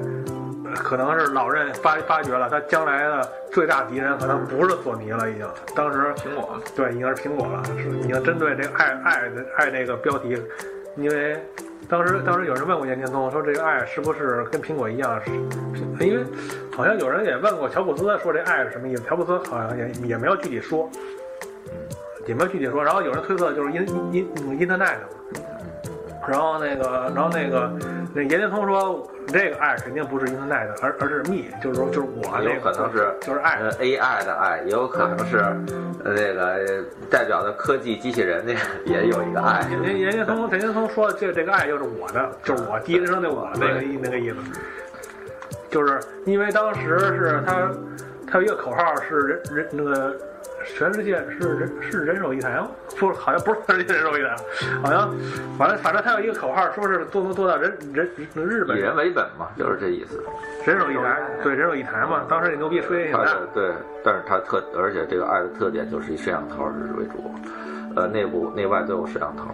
[0.74, 5.46] 可能是老任发发觉了，他将来的最大敌人可能不是索尼了，已经。
[5.74, 10.36] 当时苹果，对，已经是苹果了，是已经针对这个爱爱的爱这个标题，
[10.96, 11.36] 因为
[11.88, 15.30] 当时当时有人问过岩田聪说这个爱是不是跟苹果一样是，
[16.04, 16.24] 因为
[16.74, 20.88] 好像有人也问过乔布斯说这爱是什么意思，乔布斯好像也也没有具体说，
[22.26, 25.08] 也没有具体说，然后有人推测就是因因因 Internet 嘛。
[26.28, 27.70] 然后那个，然后那个，
[28.14, 35.38] 那岩田聪说，这个爱肯定不是 Internet，而而是 me，就是说就是我那有可，能是就是爱，呃 AI 的爱，也有可能是
[36.04, 38.52] 呃那个代表的科技机器人那
[38.90, 39.66] 也有一个爱。
[39.82, 44.36] 人人家从人家从说这这个爱就是我的，就是我第一人称的我那个意那个意思，
[45.70, 47.70] 就是因为当时是他
[48.30, 50.16] 他有一个口号是人人那个
[50.64, 52.68] 全世界是人是人手一台吗？
[52.98, 54.36] 不是，好像不是全世界人手一台，
[54.82, 55.14] 好像
[55.58, 60.22] 反正反正他有一个口号说是做能做到人人日本以人为本嘛，就是这意思。
[60.66, 63.36] 人手一台，对人手一台嘛，当时也牛逼吹的挺大。
[63.52, 67.34] 对，但是它特，而且这个爱的特点就是以摄像头是为主，
[67.96, 69.44] 呃，内部内外都有摄像头。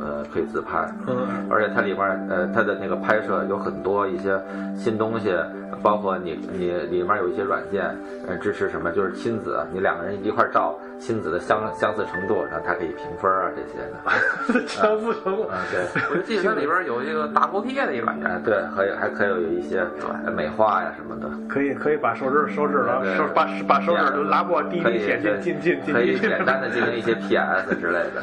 [0.00, 4.38] 呃可以自拍，嗯，而且它里面呃它的那个拍摄有很多一些
[4.76, 5.34] 新东西，
[5.82, 7.84] 包括你你里面有一些软件，
[8.28, 13.78] 呃支持什么就是亲子，你两个人一块儿照亲子的相相似程度，然后它可以评分啊这些
[14.60, 15.42] 的， 相似程度。
[15.48, 16.02] 啊对。
[16.10, 19.84] 我就记得它里边有一个大头贴的一软件，哎，对，还有还可以有一些
[20.24, 28.22] 呃美化呀什么的，可以可以把手指手指了手把把手指就拉过第一可以滴血进进进进可以简单的进行一些 PS 之类的，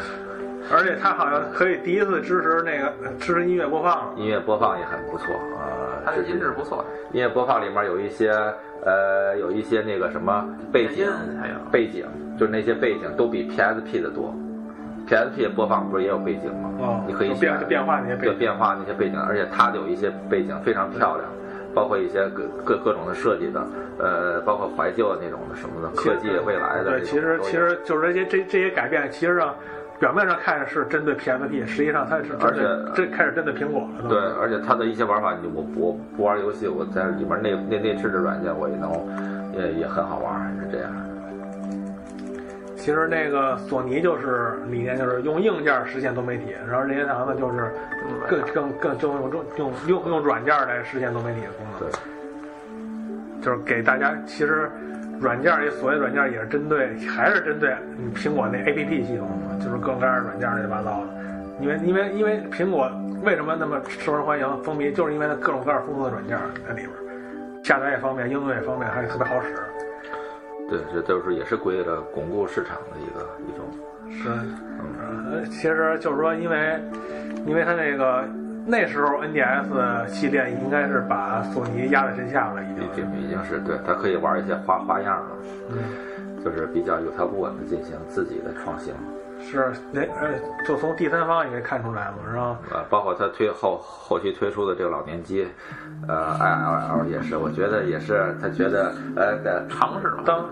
[0.72, 4.14] 而且它好像可以第一次支持那个支持音乐播放了。
[4.18, 6.02] 音乐播放也很不错啊。
[6.06, 8.30] 它的音质不错，音乐播放里面有一些
[8.84, 11.08] 呃有一些那个什么背景
[11.42, 12.06] 还有背景，
[12.38, 14.34] 就是那些背景都比 PSP 的多。
[15.08, 16.72] PSP 播放不是也有背景吗？
[16.80, 21.30] 哦你可以就变选变化那些背景对变化那些背景，而且它有一些背景非常漂亮，
[21.74, 23.68] 包括一些各各各种的设计的，
[24.00, 29.54] 呃，包括怀旧那种的什么的科技未来的对，其实其实就是这些这这些改变，其实上
[30.00, 32.62] 表面上看是针对 PSP，实际上它是针而且
[32.94, 34.10] 这开始针对苹果了。
[34.10, 38.92] 对，而且它的一些玩法，你我我不玩游戏，我在里面内内内置的软件我也能
[39.54, 40.92] 也也很好玩，是这样。
[42.76, 47.72] 其实那个索尼就是理念就是用硬件实现多媒体，然后任天堂呢就是
[48.28, 51.80] 更更更就用用用用软件来实现多媒体的功能。
[51.80, 51.90] 对，
[53.42, 54.70] 就是给大家其实
[55.20, 61.08] 软件也所谓软件也是针对还是针对嗯苹果那 A P P 系统，就是各种各样的软件乱七八糟的。
[61.62, 62.92] 因为因为因为苹果
[63.24, 66.38] 为什么那么受人欢迎风靡，就是因为它各种各样丰富的软件
[66.68, 66.90] 在里边，
[67.64, 69.56] 下载也方便，应用也方便，还特别好使。
[70.70, 73.66] 对，这都是也是为了巩固市场的一个一种。
[74.12, 74.30] 是，
[75.00, 76.80] 呃，其实就是说，因为
[77.46, 78.24] 因为它那个
[78.66, 85.30] 那时候 NDS 系列应该是把索尼压在身下了，已经已经已经是对，它可以玩一些花花样了，
[85.70, 85.78] 嗯
[86.44, 88.94] 就是比较有条不紊的进行自己的创新。
[89.38, 90.30] 是那呃，
[90.66, 95.46] 就从第三方也可以看出来嘛，是吧呃，包括它推后后期推出的这个老年机，
[96.08, 100.24] 呃，ILL 也是，我觉得也是，他觉得呃的尝试嘛。
[100.26, 100.46] 当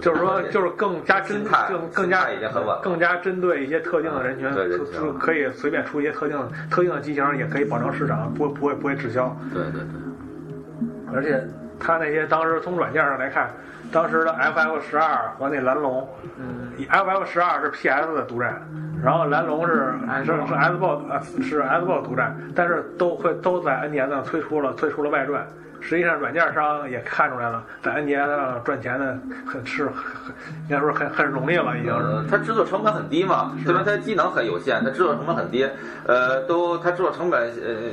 [0.00, 4.48] 就是说 就是更加针心态更更加已经很稳更加针对一些特定的人群，
[4.92, 6.38] 就可以随便出一些特定
[6.70, 9.34] 特定的机型，也可以保证市场，不会不会不会滞销。
[9.52, 11.42] 对对对，而且
[11.78, 13.50] 他那些当时从软件上来看，
[13.92, 16.06] 当时的 FF 十二和那蓝龙，
[16.38, 18.60] 嗯，FF 十二是 PS 的独占，
[19.02, 25.46] 然后蓝龙是是是 Xbox 呃是 Xbox 独占，但是都会都在 NDS 上推出了推出了外传。
[25.84, 30.34] 实际上，软件商也看出来了，在 NDS 上赚钱的很是很
[30.68, 32.06] 应该说很很容易了，已经是。
[32.06, 35.68] 呃，它制作成本很低嘛，虽然它机能很有限，它制作成本很低，
[36.06, 37.90] 呃，都它制作成本呃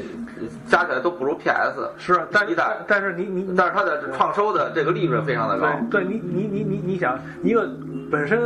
[0.67, 5.67] 加起来都不如 PS，是，但一代但是你你你但是它的创收的这个利润非常的高。
[5.91, 7.69] 对，对你你你你你想，一个
[8.09, 8.39] 本身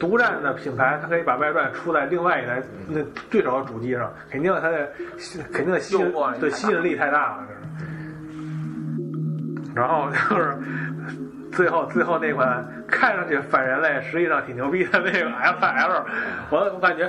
[0.00, 4.88] 独占的品牌，它可以把外传出在另外一台那对手的主机上，肯定它的
[5.52, 7.57] 肯定的吸引对吸引力太大了，这是。
[9.78, 10.58] 然后就是
[11.52, 16.04] 最后最后那款看上去反人类，实际上挺牛逼的那个 F L，
[16.50, 17.08] 我我感觉。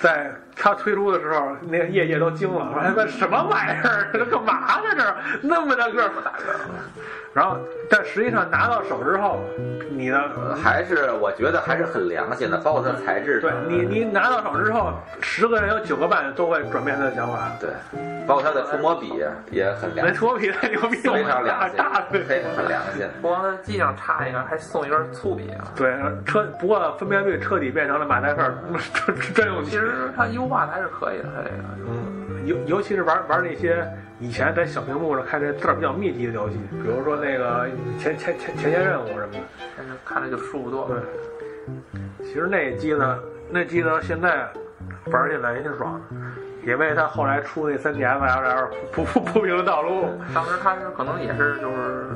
[0.00, 4.08] 在它推出的时候，那个业界都惊了，说他妈什么玩意儿？
[4.12, 4.94] 这干嘛呢？
[4.96, 6.58] 这那么大个儿，大个儿。
[7.34, 7.56] 然后，
[7.88, 9.40] 但实际上拿到手之后，
[9.90, 17.52] 你的呃还是我觉得还是很良心的，包括它材质，对你，你拿到手之后，十个人有九个半都会转变他的想法。
[17.60, 17.70] 对，
[18.26, 19.12] 包括它的触摸笔
[19.52, 22.20] 也很良心，触摸笔太牛逼了，非常良心大大，的。
[22.20, 23.06] 非常很良心。
[23.22, 25.68] 不光它机上插一个，还送一根粗笔啊。
[25.76, 25.94] 对
[26.26, 28.42] 车，不过分辨率彻底变成了马赛克
[29.06, 29.70] 专 专用机。
[29.70, 31.56] 其实它优化的还是可以的，它这个。
[31.88, 33.86] 嗯，尤尤其是玩玩那些
[34.18, 37.68] 以前在小屏幕上看这字儿比较密集的游戏，比如说那个
[37.98, 39.38] 前前前前线任务什么的。
[39.76, 41.00] 但是看着就舒服多了。
[42.20, 43.18] 对，其实那机呢，
[43.50, 44.48] 那机呢现在
[45.12, 46.16] 玩起来也挺爽的，
[46.66, 50.06] 也为他后来出那 3DS LL 铺铺铺平了道路。
[50.34, 52.06] 当时他是可能也是就是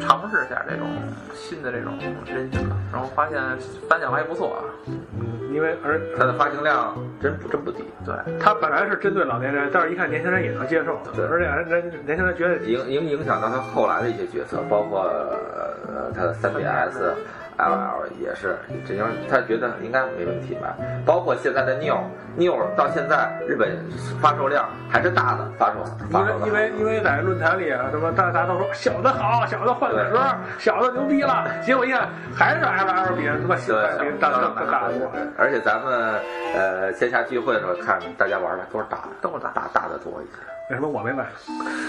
[0.00, 0.86] 尝试一下这种
[1.34, 3.40] 新的这种人群吧，然后发现
[3.88, 4.58] 反响还不错啊。
[4.86, 17.14] 嗯，因为而它的发行量真不真不低，对，它本来是针对老年人，但是一看年轻人也能接受，对而且人人年轻人觉得影影影响到他后来的一些角色，包括呃他的 3DS。
[17.58, 18.56] LL 也是，
[18.86, 20.76] 只要他觉得应该没问题吧。
[21.04, 21.96] 包括现在的 New
[22.36, 23.76] New 到现在日本
[24.20, 30.18] 发售量还是大的，发售发售因为因为因为在论坛里啊，什么大大家都说小的好，小的换个壳，
[30.58, 35.10] 小的牛逼了， 结果一看还是 LL 比他妈小比大更更大多。
[35.36, 36.14] 而且咱们
[36.54, 40.57] 呃线下聚会的时候看大家玩的都是大的，都是大大大的多一些。
[40.70, 41.26] 为什么我没买？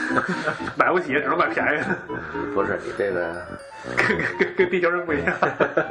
[0.78, 1.86] 买不起，只能买便宜的。
[2.56, 3.36] 不是你这个
[3.98, 5.36] 跟跟跟地球人不一样。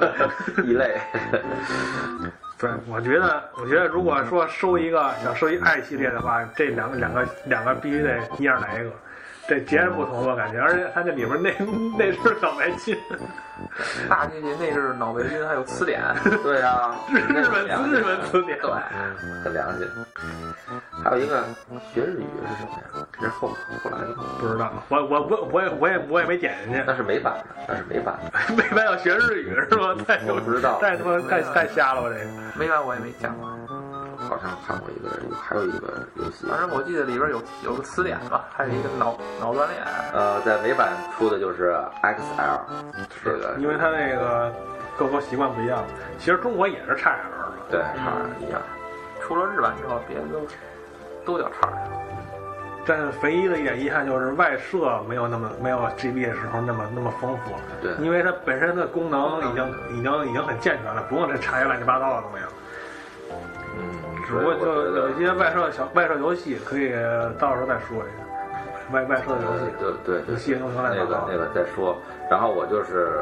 [0.64, 0.98] 异类。
[2.58, 8.90] 对，我觉得，我觉得如果说收一个想收一爱系列的话，这两个两个两个必须得一样来一个，
[9.48, 11.50] 这截然不同吧感觉，而且它这里面那
[11.98, 12.94] 那是脑白金，
[14.08, 16.02] 大进去内置脑白金还有词典，
[16.42, 18.58] 对啊，日日文日本词典，
[19.42, 19.88] 很良心。
[21.02, 21.42] 还有一个
[21.94, 23.06] 学日语是什么呀？
[23.12, 23.48] 这是后
[23.82, 26.84] 后来的，不知道，我我我我也我也我也没点进去。
[26.86, 28.54] 那是美版的，那是美版的。
[28.54, 29.96] 美版要学日语是吗？
[30.06, 32.30] 太我不知道太他妈太太瞎了吧这个。
[32.54, 33.48] 美版我也没讲过。
[34.28, 39.82] 好像看过一个，还有一个游戏，反正我记得里边有有个词典吧，还有一个脑脑锻炼。
[40.12, 42.60] 呃，在美版出的就是 XL，
[43.22, 44.52] 是的因为它那个
[44.98, 45.82] 各国习惯不一样，
[46.18, 47.48] 其实中国也是 XL 的。
[47.70, 48.60] 对差一样。
[49.20, 50.46] 除了日版之后，别的都
[51.24, 51.68] 都叫叉。
[52.86, 57.58] 但是唯一的一点遗憾就是外设没有那么没有 GB 的时候那么那么丰富了。
[57.82, 62.44] 对因为它本身的功能已经已经已经很健全了，不用这插些乱七八糟的东西。
[63.76, 66.92] 嗯，只不过就有一些外设小外设游戏可以
[67.38, 68.24] 到时候再说一下。
[68.92, 71.96] 外外设的游戏，对对对，游戏那个那个再说。
[72.30, 73.20] 然后我就是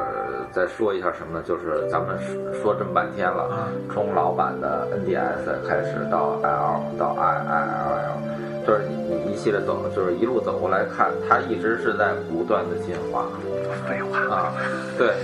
[0.53, 1.45] 再说一下什么呢？
[1.45, 2.17] 就是咱们
[2.63, 13.27] 说这么半天了，从老版的 NDS 开始到 L 到 I I L L，就是你你一系列走，就是一路走过来看，它一直是在不断的进化。
[13.89, 14.53] 废话啊，
[14.97, 15.15] 对，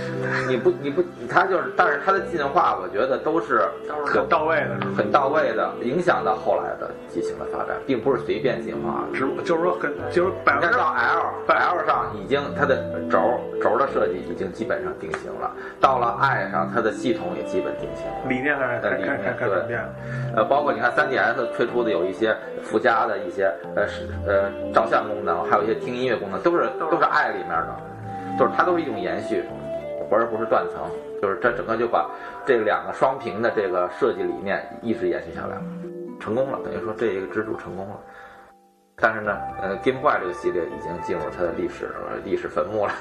[0.47, 3.61] 你不你不，它就是，但是它的进化，我觉得都是
[4.05, 9.03] 很到位的，很到位的，影响到后来的机型的发展，并不是随便进化。
[9.13, 12.77] 只就是说很就是百分之到 L L 上已经它的
[13.09, 13.19] 轴
[13.61, 18.29] 轴的设计已经基本上定型了，到了 I 上它的系统也基本定型了。
[18.29, 19.89] 理念开始开呃理念开开开转变了。
[20.35, 27.75] 呃，包括你看 3DS 推出的有一些附加的一些呃是呃照相功能，还有一些听音乐功能，都是都是 i 里面的，
[28.39, 29.43] 就是它都是一种延续，
[30.09, 30.81] 而不是断层，
[31.23, 32.05] 就是它整个就把
[32.45, 35.61] 这两个双屏的这个设计理念一直延续下来了，
[36.19, 37.97] 成功了，等于说这一个支柱成功了。
[38.97, 41.89] 但是呢，呃，Game Boy 这个系列已经进入它的历史
[42.25, 42.91] 历史坟墓了，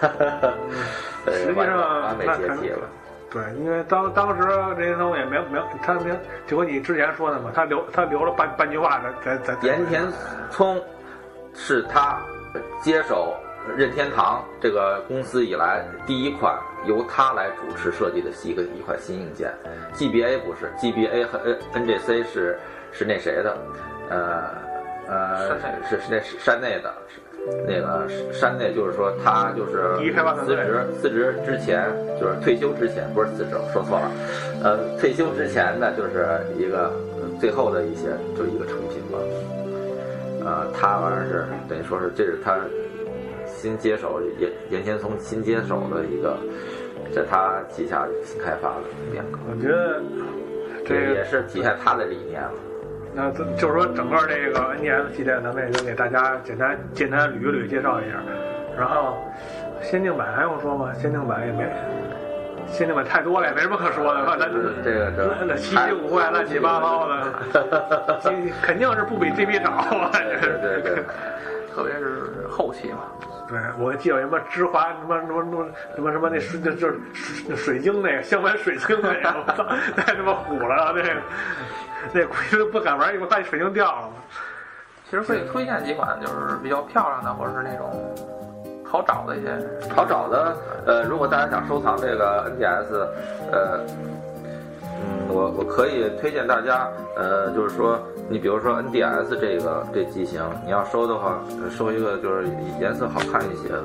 [1.27, 2.87] 呃实际上完美解体了。
[3.29, 4.47] 对，因为当当时
[4.77, 6.17] 这些东西也没有没有，他没有，
[6.47, 9.67] 就跟你之前说的嘛，他留他留了半半句话在在在。
[9.67, 10.07] 岩田
[10.49, 10.81] 聪
[11.55, 12.21] 是他
[12.81, 13.35] 接手
[13.77, 16.57] 任天堂这个公司以来第一款
[16.87, 19.53] 由他来主持设计的一个一款新硬件。
[19.95, 21.39] GBA 不是，GBA 和
[21.75, 22.59] N NGC 是
[22.93, 23.57] 是那谁的，
[24.11, 24.43] 呃
[25.09, 25.59] 呃
[25.89, 26.93] 是是那山内的。
[27.09, 27.21] 是
[27.67, 29.97] 那个山内就是说，他就是
[30.47, 34.09] 辞职辞职之前，就是退休之前，不是辞职，说错了，
[34.63, 39.19] 呃，退休之前呢，就是一个呃最后的一些，就一个成品吧。
[40.45, 42.57] 呃，他好像是等于说是这是他
[43.63, 46.37] 新接手严严天聪新接手的一个，
[47.15, 48.83] 在他旗下新开发的
[49.13, 50.03] 变革，我觉得
[50.85, 52.51] 这个也是体现他的理念了。
[53.15, 58.17] 那这就是说，整个这个 NDS 系列，咱们也就给大家简单简单捋一捋，介绍一下。
[58.77, 59.17] 然后，
[59.81, 60.93] 限定版还用说吗？
[60.95, 61.65] 限定版也没，
[62.67, 64.27] 限定版太多了，也没什么可说的。
[64.39, 64.91] 咱这个这
[65.23, 68.19] 个那奇奇古怪、乱七八糟的，
[68.61, 69.85] 肯定是不比 GB 少。
[70.11, 71.05] 对对对，
[71.75, 72.99] 特别是后期嘛，
[73.49, 79.65] 对，我记得有什么芝华什么什么什么什么什么那水就就是水水晶那个镶满水晶那个，我操，
[79.97, 81.23] 太他妈虎了那个，
[82.13, 84.11] 那鬼都不敢玩，一会儿把水晶掉了。
[85.09, 87.91] 其实可以推荐几款就是比较漂亮的，或者是那种
[88.85, 89.51] 好找的一些。
[89.95, 90.57] 好找的，
[90.87, 92.95] 呃，如果大家想收藏这个 NDS，
[93.53, 94.22] 呃，嗯，
[95.33, 102.47] 我我可以推荐大家，呃，就是说，你比如说 NDS 这个这机型，你要收的话，呃收一个就是
[102.81, 103.85] 颜色好看一些的，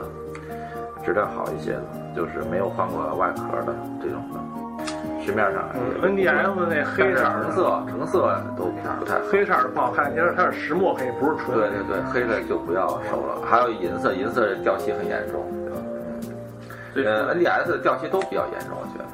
[1.06, 1.82] 质量好一些的，
[2.16, 9.22] 就是没有换过外壳的这种的，市面上嗯 NDS 那黑色儿但是成色橙色都不太好。
[9.32, 13.42] 黑色不好看，因为它是石墨黑，不是纯对对对，黑的就不要收了。
[13.50, 15.46] 还有银色，银色掉漆很严重。
[16.96, 19.06] 呃，NDS 的掉漆都比较严重，我觉得。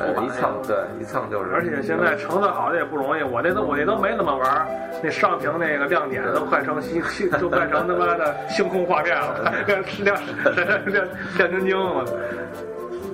[0.00, 1.50] 呃，一蹭对一蹭就是。
[1.52, 4.66] 而且现在成色好的也不容易，我那都我那都没怎么玩儿，
[5.02, 12.04] 那上屏那个亮点都快成星星，都快成他妈的星空画面了， 亮亮亮亮晶晶了。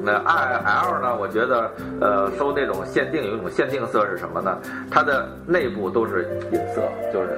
[0.03, 1.16] 那 I L 呢？
[1.18, 1.68] 我觉得
[2.01, 4.57] 呃，收那种限定有一种限定色是什么呢？
[4.89, 6.82] 它的内部都是银色，
[7.12, 7.28] 就是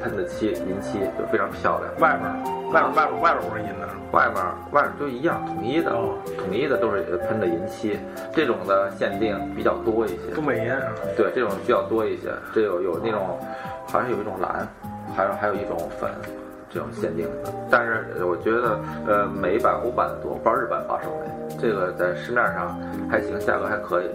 [0.00, 1.92] 喷的漆银漆，就非常漂亮。
[2.00, 2.36] 外边儿
[2.72, 7.98] 外边儿外边儿外边儿不是银的，外面外面都一样，统一的，哦统一的都是喷的银漆，
[8.32, 10.34] 这种的限定比较多一些。
[10.34, 10.80] 东北银啊。
[11.16, 12.30] 对，这种比较多一些。
[12.54, 13.38] 这有有那种，
[13.86, 14.66] 好像有一种蓝，
[15.14, 16.10] 还有还有一种粉，
[16.68, 17.52] 这种限定的。
[17.70, 21.56] 但是呃我觉得，呃，美版、欧版的多，不知道日版发售没。
[21.58, 22.78] 这个在市面上
[23.08, 24.06] 还行，价格还可以，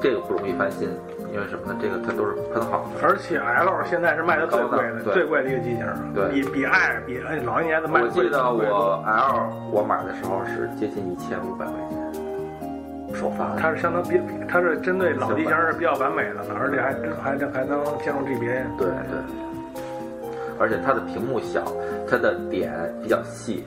[0.00, 0.88] 这个不容易翻新，
[1.36, 1.78] 因为什么呢？
[1.78, 3.06] 这个它都是喷好的。
[3.06, 13.54] 而且 L 现在是卖的最贵的，对最贵的一个机型，对比比 I 比哎老一年的卖我的贵记得我 L 我买的时候是接近一千五百块钱，首发。
[13.60, 14.18] 它是相当比
[14.48, 18.64] 它是针对老机型是比较完美的了，而且还还还能兼容 GBA。
[18.78, 20.24] 对对，
[20.58, 21.62] 而且它的屏幕小，
[22.08, 22.72] 它的点
[23.02, 23.62] 比较细，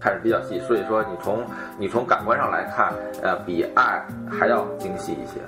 [0.00, 1.44] 看着比较细，所以说你从
[1.76, 2.90] 你从感官上来看，
[3.22, 5.40] 呃，比 i 还要精细一些，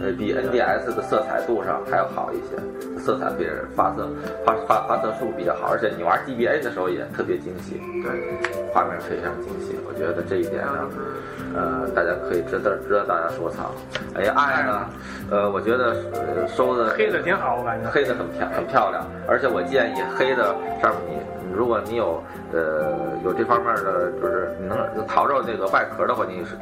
[0.00, 4.08] 呃，比 NDS 的色彩度上还要好一些，色彩比发色
[4.44, 10.96] 发发发色数比较好，而且你玩 DBA 的时候也特别精细，对，画面非常精细，我觉得这一点还有上就。
[10.96, 11.02] 是
[11.56, 13.72] 呃，大家可以值得值得大家收藏。
[14.14, 14.86] 哎呀，爱呢，
[15.30, 17.88] 呃，我觉得呃收的黑的挺好，我感觉。
[17.90, 22.22] 黑的很漂很漂亮，而且我建议黑的上面你，如果你有
[22.52, 22.94] 呃
[23.24, 24.76] 有这方面的，就是你能
[25.06, 26.54] 淘着这个外壳的话，你是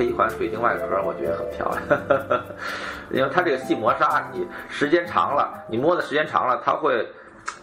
[0.00, 2.40] 配一款水晶外壳，我觉得很漂亮，
[3.12, 7.06] 因为它这个细磨砂，你时间长了，你摸的时间长了，它会。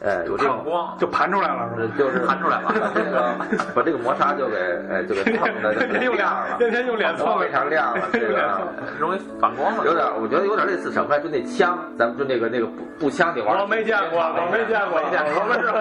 [0.02, 1.94] 呃，有这种光，就盘出来了是吧？
[1.98, 3.36] 就是盘出来了把这个
[3.76, 4.56] 把这个磨砂就给
[4.90, 8.60] 呃就给蹭的 就天天用亮了，天天用脸蹭非常亮了，这个
[9.00, 9.86] 容易反光了。
[9.86, 11.22] 有点，我觉得有点类似什么呀？
[11.22, 15.80] 就那枪，咱们就那个那个步步枪，你玩我没见过，我没见过，没见过，是我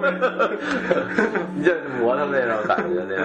[0.00, 1.48] 们是。
[1.54, 3.24] 你这磨的那种感觉，那个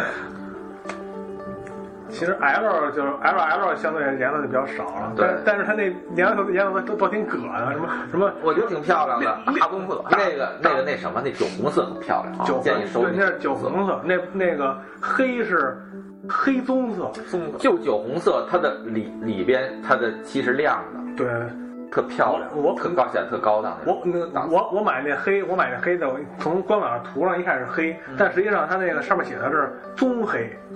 [2.10, 5.84] 其实 L 就是 L L 相对颜色就比较少了，对但但是它那
[6.16, 9.38] 颜色颜色都都挺葛的，什么什么我觉得挺漂亮的。
[9.60, 15.78] 大公色，那个那个那什么，那酒红色很漂亮，酒建议收对，那是酒红色，那那个黑是
[16.30, 21.65] 黑棕色，棕色，就酒红色，它的里里边它的漆是亮的，对。
[21.96, 24.12] 特漂亮，我我特高显得特高档那我种。
[24.12, 30.54] 那个我我买那黑，我买那黑的，我从官网上图上一看是黑，但实际上它那个上面写的是棕黑，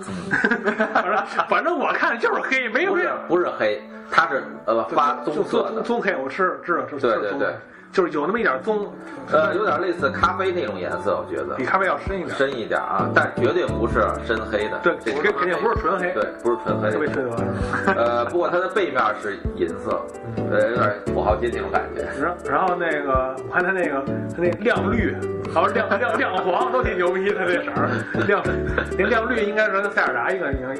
[0.94, 7.46] 反正反正我看就是黑，没有不是不是黑，它是呃发棕色的，棕棕黑，我吃知道，是对对对是棕黑，
[7.92, 8.86] 就是有那么一点棕，
[9.32, 14.78] 呃，有点类似咖啡那种颜色，我觉得比咖啡要深一点，深一点啊，但绝对不是深黑的。
[14.82, 17.30] 对，这肯肯定不是纯黑，对，不是纯黑特别缺德。
[17.96, 20.00] 呃，不过它的背面是银色，
[20.50, 22.02] 呃，有点土豪金那种感觉。
[22.20, 25.16] 然然后那个，我看它那个它那亮绿，
[25.52, 27.90] 还有亮亮亮黄都挺牛逼，它这色儿
[28.28, 28.40] 亮
[28.96, 30.74] 那亮绿应该是跟塞尔达一个一个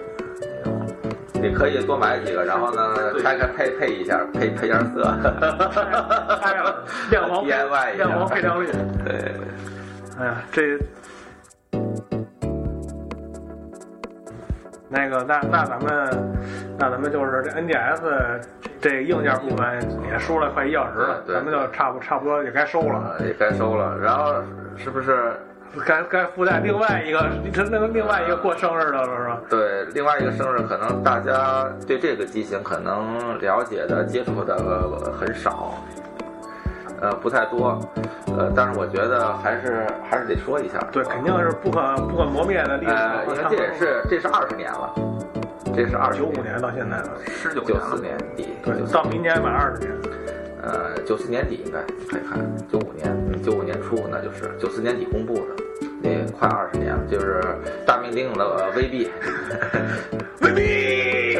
[1.40, 5.02] 你可以多买几个，然后呢，拆开配配一下，配配点色。
[6.42, 6.74] 哎呀，
[7.10, 8.66] 亮黄配 DIY 一下亮黄配亮绿，
[9.04, 9.34] 对，
[10.18, 10.78] 哎呀，这
[14.88, 16.34] 那个那那咱们
[16.78, 18.40] 那咱们就是这 NDS
[18.80, 19.80] 这硬件部分
[20.10, 23.96] 也说了快一小时了，咱们就差不差不多也该收了，呃也该收了。
[23.98, 24.34] 然后
[24.76, 25.32] 是不是？
[25.86, 29.38] 该该附带另外一个这那个另外一个过生日的了是吧？
[29.48, 35.74] 对，另外一个生日，可能大家对这个机型可能了解的、接触的、呃、很少，
[37.00, 37.80] 呃，不太多，
[38.36, 40.78] 呃，但是我觉得还是还是得说一下。
[40.90, 42.92] 对，肯定是不可不可磨灭的历史。
[42.92, 44.92] 呃，因为这也是 这是二十年了，
[45.74, 49.92] 这是二九五年到现在了，十九九四年底，对，到明年满二十年。
[50.62, 52.38] 呃，九四年底应该可以看，
[52.70, 55.46] 九五年，嗯，九五年初那就是九四年底公布的，
[56.02, 57.42] 那快二十年了，就是
[57.86, 59.08] 大名鼎鼎的呃 VB，
[60.42, 61.38] 未必，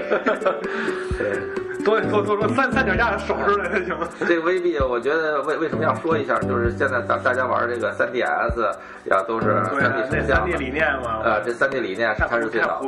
[1.85, 3.97] 多多多说三三脚架的手势来就行。
[4.27, 8.61] 这个 VB 我觉得为为什么要说一下，就是现在大大家玩这个 3DS
[9.05, 12.83] 呀，都是对 3D 啊，那三成像 D，理念嘛，呃，这 3D 理念是它是最早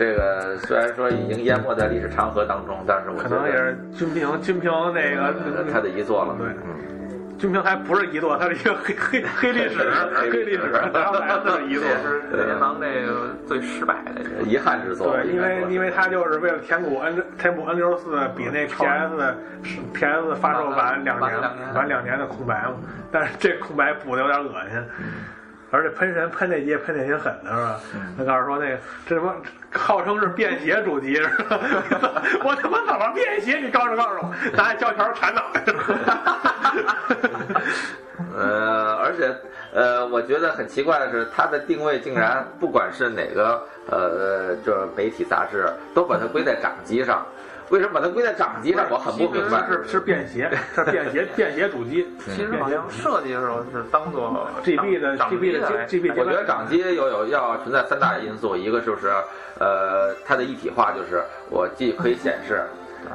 [0.00, 6.34] 这个虽然说已经淹没在历史长河当中，但是我可觉得能也是军平，军平那个呃它的遗作了。
[6.38, 11.90] 对嗯，军平还不是遗作，它是一个黑黑 黑历史，黑历史，然后来的是遗作这。
[11.90, 14.42] 也是任天堂这个最失败的。
[14.48, 15.14] 遗憾之作。
[15.14, 19.34] 对，因为因为它就是为了填补 N 填补 N 六四比那 PS
[19.92, 22.76] PS 发售晚两年晚两年晚两年的空白嘛，
[23.12, 24.82] 但是这空白补的有点恶心。
[25.70, 27.80] 而且喷神喷那节喷的挺狠的是吧？
[28.18, 29.32] 他告诉说那个这什么
[29.72, 31.60] 号称是便携主机是吧？
[32.44, 33.58] 我他妈怎么便携？
[33.60, 35.62] 你告诉告诉我，拿胶条缠脑袋。
[38.36, 39.34] 呃，而且
[39.72, 47.24] 呃，我觉得很奇怪的是，它的定位竟然不管是哪个呃，就是媒体杂志，都把它归在掌机上。
[47.70, 48.86] 为什么把它归在掌机上？
[48.90, 49.66] 我很不明白。
[49.68, 52.06] 是是便携，是便携便携主机。
[52.34, 59.08] 其实好像设计的时候是当做 GB 的掌 GB 的 GB 我觉得掌机有有要存在三大因素，一个就是
[59.58, 62.62] 呃它的一体化，就是我既可以显示，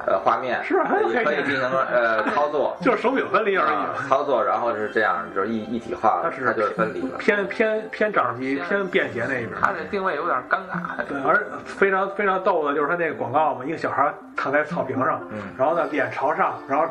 [0.08, 2.76] 呃画面，是很有也可以进行呃 操作。
[2.82, 7.18] 就是手柄分离而啊已。，操作，然后是这样，就是一一体化它是，它就是分离了。
[7.18, 9.52] 偏偏偏掌机偏便携那一边。
[9.62, 11.04] 它这定位有点尴尬。
[11.08, 16.86] 对，而非常非常逗的就是它那个广告嘛，一个小孩躺在草坪上，嗯然后呢脸朝上，然后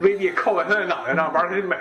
[0.00, 1.76] VD 扣在他的脑袋上玩儿挺美。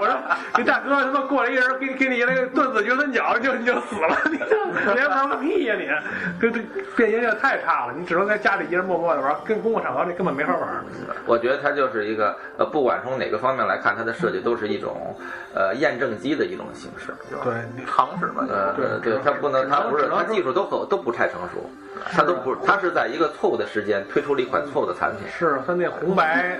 [0.00, 0.16] 我说
[0.56, 5.86] 你大哥他妈过来一人给给你一个盾子牛三角就你就死了，你这连玩个屁呀、你！
[6.40, 6.60] 这这
[6.96, 10.68] 变形性太差了，你只能在家里一人默默的玩，跟公共场合里根本没法玩。
[11.26, 15.14] 我觉得它就是一个呃，不管从哪个方面来看，它的设计都是一种
[15.54, 17.12] 呃验证机的一种形式。
[17.44, 17.52] 对，
[17.86, 21.70] 尝试嘛，呃，对对，它不能，它不是，它技术都很都不太成熟，
[22.10, 25.28] 它都不，它是在一个错误的时间推出了一款错误的产品。
[25.28, 26.58] 是它那红白，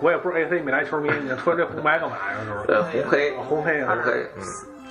[0.00, 2.36] 我也不是 AC 米兰球迷，你说这红白干嘛呀？
[2.44, 2.72] 是不是？
[2.72, 4.42] 呃，红黑，红黑啊红黑，嗯，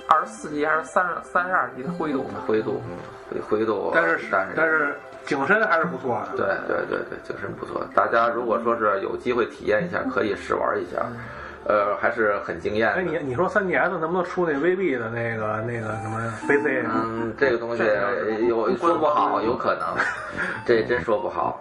[0.08, 2.26] 二十四级还是三十三十二级的灰度？
[2.46, 2.96] 灰度，嗯，
[3.48, 4.94] 灰灰度，但是但是但是
[5.26, 6.36] 景深还是不错的。
[6.36, 7.86] 对对对对，景深不错。
[7.94, 11.06] 大家如果说是有机会体验一下，可以试玩一下，
[11.66, 13.18] 呃，还是很惊艳哎，你。
[13.18, 16.84] 你说三 DS 能不能出那 VB 的那个那个什么 VC？
[16.92, 17.82] 嗯，这个东西
[18.48, 19.86] 有说不好，有可能，
[20.66, 21.60] 这真说不好。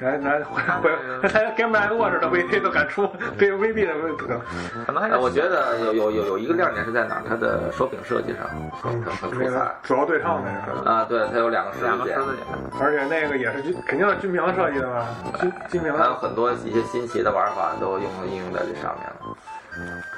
[0.00, 3.08] 咱咱回回，他跟麦洛似的 VC 都敢出，
[3.38, 4.40] 这个 VB 的这个
[4.86, 7.22] 可能还呃，我觉得有有有有一个亮点是在哪儿？
[7.28, 8.46] 它的手柄设计上
[8.80, 9.74] 很很很出彩。
[9.82, 12.44] 主要对称那个，啊，对，它有两个十字两个十，字键，
[12.80, 15.06] 而且那个也是军，肯定是军平设计的嘛，
[15.40, 19.36] 军军平还有很多一些新奇的玩法都用应用在这上面了。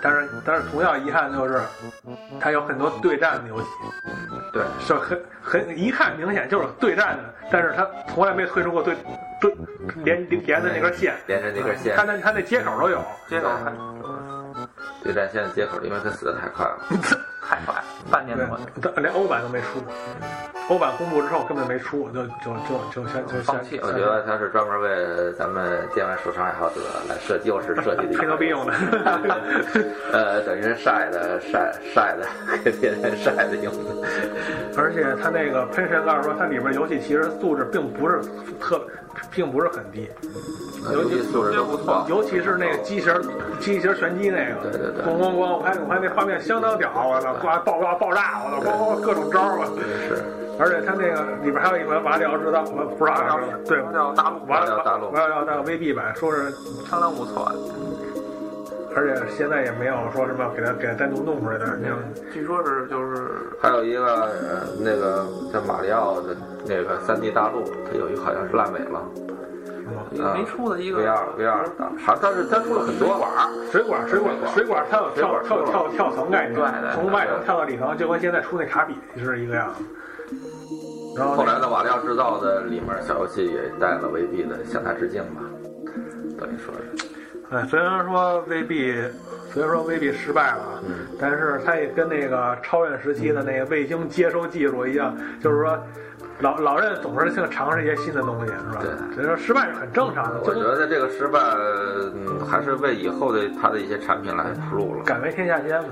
[0.03, 1.63] 但是但是同样遗憾就是，
[2.39, 3.69] 它有很多对战的游戏，
[4.53, 8.95] 对，是很很一看明显就是对战的，但是它从来没推出过对
[9.41, 9.55] 对
[10.05, 13.72] 连连着那根线，连着那根线它，那它那接口都有，接口还
[15.03, 16.78] 对战线的接口，因为它死的太快了。
[17.49, 17.75] 太快，
[18.11, 19.81] 半年多，它连欧版都没出，
[20.69, 22.31] 欧版公布之后根本没出，就就
[22.69, 28.73] 就就先就放弃我觉得它是专门为咱们电玩收藏爱好者来设计，又是设计的一吹牛逼用的。
[30.13, 32.27] 呃，等于是晒的晒晒的，
[32.65, 34.09] 给别人晒的用的。
[34.77, 38.21] 而且它那个喷神告诉说，它里面游戏其实素质并不是
[38.61, 38.85] 特，
[39.31, 40.11] 并不是很低，
[40.93, 43.15] 游戏素质都不错，尤其是那个机型
[43.61, 45.57] 机器人拳击那个，对对对咣咣咣！
[45.57, 49.64] 我看我看那画面相当屌，我操，呱爆炸爆炸，我操，咣咣各种招儿我。
[50.09, 50.22] 是
[50.59, 56.51] 而且他那个里边还有一款马里奥制造，我不知道啊对，叫大陆，瓦瓦里奥大陆瓦里奥大陆 VB 版，说是，
[56.89, 57.53] 相当不错。
[58.97, 61.99] 而且现在也没有说什么给他给他单独弄出来的，那样
[62.32, 63.28] 据说是就是
[63.61, 66.34] 还有一个呃那个叫马里奥的
[66.64, 69.03] 那个三 D 大陆，它有一个好像是烂尾了。
[69.95, 79.72] 啊没出的一个 V 二 V 二的，好像它是它出了很多管儿，水管水管水管，它有跳跳跳跳层概念，对对从外层跳到里层，就跟现在出那卡比是一个样。
[81.16, 85.41] 然后后来的瓦料制造的里面小游戏也带了 VB 的向它致敬吧，
[86.39, 87.09] 等于说是。
[87.49, 89.09] 哎，虽然说 VB，
[89.57, 95.79] 虽然说未必失败了，嗯但是它也跟那个超越时期的那个卫星接收技术一样，就是说
[96.41, 98.83] 老老任总是想尝试一些新的东西，是吧？
[98.83, 105.03] 对所以说失败是很正常的，我觉得这个失败，嗯，还是为以后的它的一些产品来铺路了。
[105.07, 105.89] 敢为天下先嘛。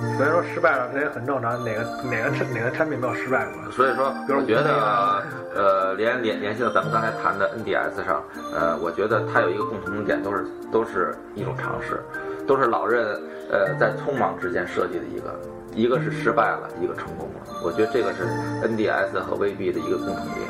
[0.00, 1.62] 嗯，所以说失败了，这也很正常。
[1.62, 3.70] 哪个哪个产哪个产品没有失败过？
[3.70, 5.22] 所以说，比如我觉得，
[5.54, 12.00] 呃，联联联系到咱们刚才谈的 NDS 上，呃，我觉得它有一个共同点，都是都是一种尝试，
[12.46, 13.04] 都是老任
[13.50, 15.40] 呃在匆忙之间设计的一个，
[15.74, 17.60] 一个是失败了，一个成功了。
[17.64, 18.24] 我觉得这个是
[18.66, 20.48] NDS 和 VB 的一个共同点。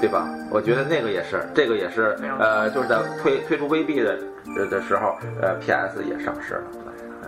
[0.00, 0.26] 对吧？
[0.50, 4.18] 我觉得那个也是，这个也是，呃，就是在推推出 VB 的
[4.56, 6.62] 的的时候，呃，PS 也上市了。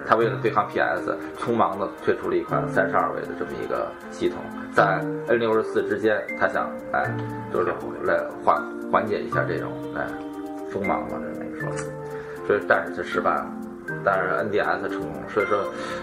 [0.07, 4.39] 他为了对抗 PS，匆忙的推出了一款三十二位的这么一个系统，
[4.73, 7.15] 在 N 六十四之间，他想，哎，
[7.53, 7.71] 就是
[8.05, 10.07] 来缓缓解一下这种，哎，
[10.73, 11.69] 锋芒嘛，这么一说，
[12.47, 13.47] 所以但是他失败了。
[14.05, 15.59] 但是 NDS 成功，所以说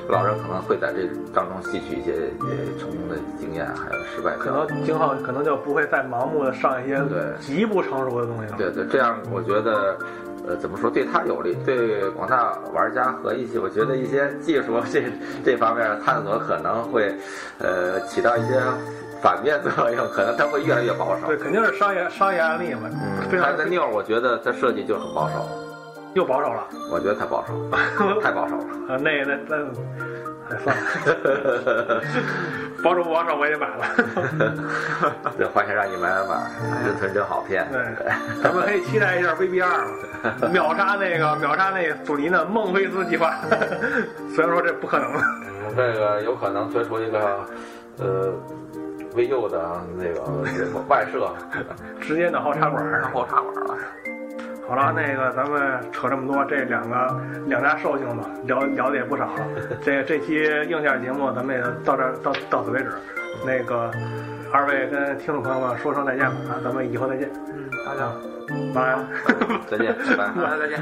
[0.10, 4.52] 老人可能会在这当中吸取一些呃成功的经验，还有失败可。
[4.52, 8.58] 能今后可能就不会再盲目的上一些对极不成熟的东西了。
[8.58, 9.98] 对对，这样我觉得，
[10.46, 15.04] 呃，怎么说对他有利，对广大玩家和一些，我觉得一些技术这
[15.44, 17.16] 这方面的探索可能会，
[17.60, 18.62] 呃，起到一些
[19.22, 21.28] 反面作用，可能他会越来越保守。
[21.28, 25.48] 对，肯定是商业商业案例嘛，嗯，非常孩子妞儿，我觉得他设计就很保守，
[26.14, 26.68] 又保守了。
[26.91, 27.78] 我觉得太保守，了
[28.22, 28.64] 太保守了。
[28.93, 29.55] 啊，那那那，
[30.49, 32.01] 哎，算了，
[32.84, 33.86] 保守不保守我也买了。
[35.38, 37.68] 这花钱让你买买买，真存真好骗。
[37.72, 38.05] 对，
[38.41, 43.36] 咱们可以期待一下 VB 二嘛， 秒杀那个秒杀那索尼的孟菲斯计划。
[44.36, 47.45] 虽然说这不可能，嗯，这个有可能推出一个
[47.99, 48.34] 呃
[49.16, 50.24] VU 的那个
[50.88, 51.30] 外设，
[52.01, 53.12] 直接脑后插管儿然。
[53.12, 53.78] 后插管了。
[54.70, 59.48] 好了，那个咱们扯这么多，这两个两家寿星吧，聊聊的也不少了。
[59.82, 62.91] 这这期硬件节目咱们也到这儿到到此为止。
[63.44, 63.91] 那个
[64.54, 68.12] 二位跟听众朋友们说声再见吧，啊，咱们以后再见，嗯，大家
[68.76, 69.06] 拜拜。
[69.72, 70.60] 再见，拜拜。
[70.60, 70.80] 再见。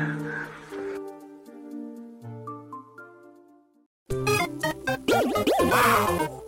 [5.69, 6.46] Wow.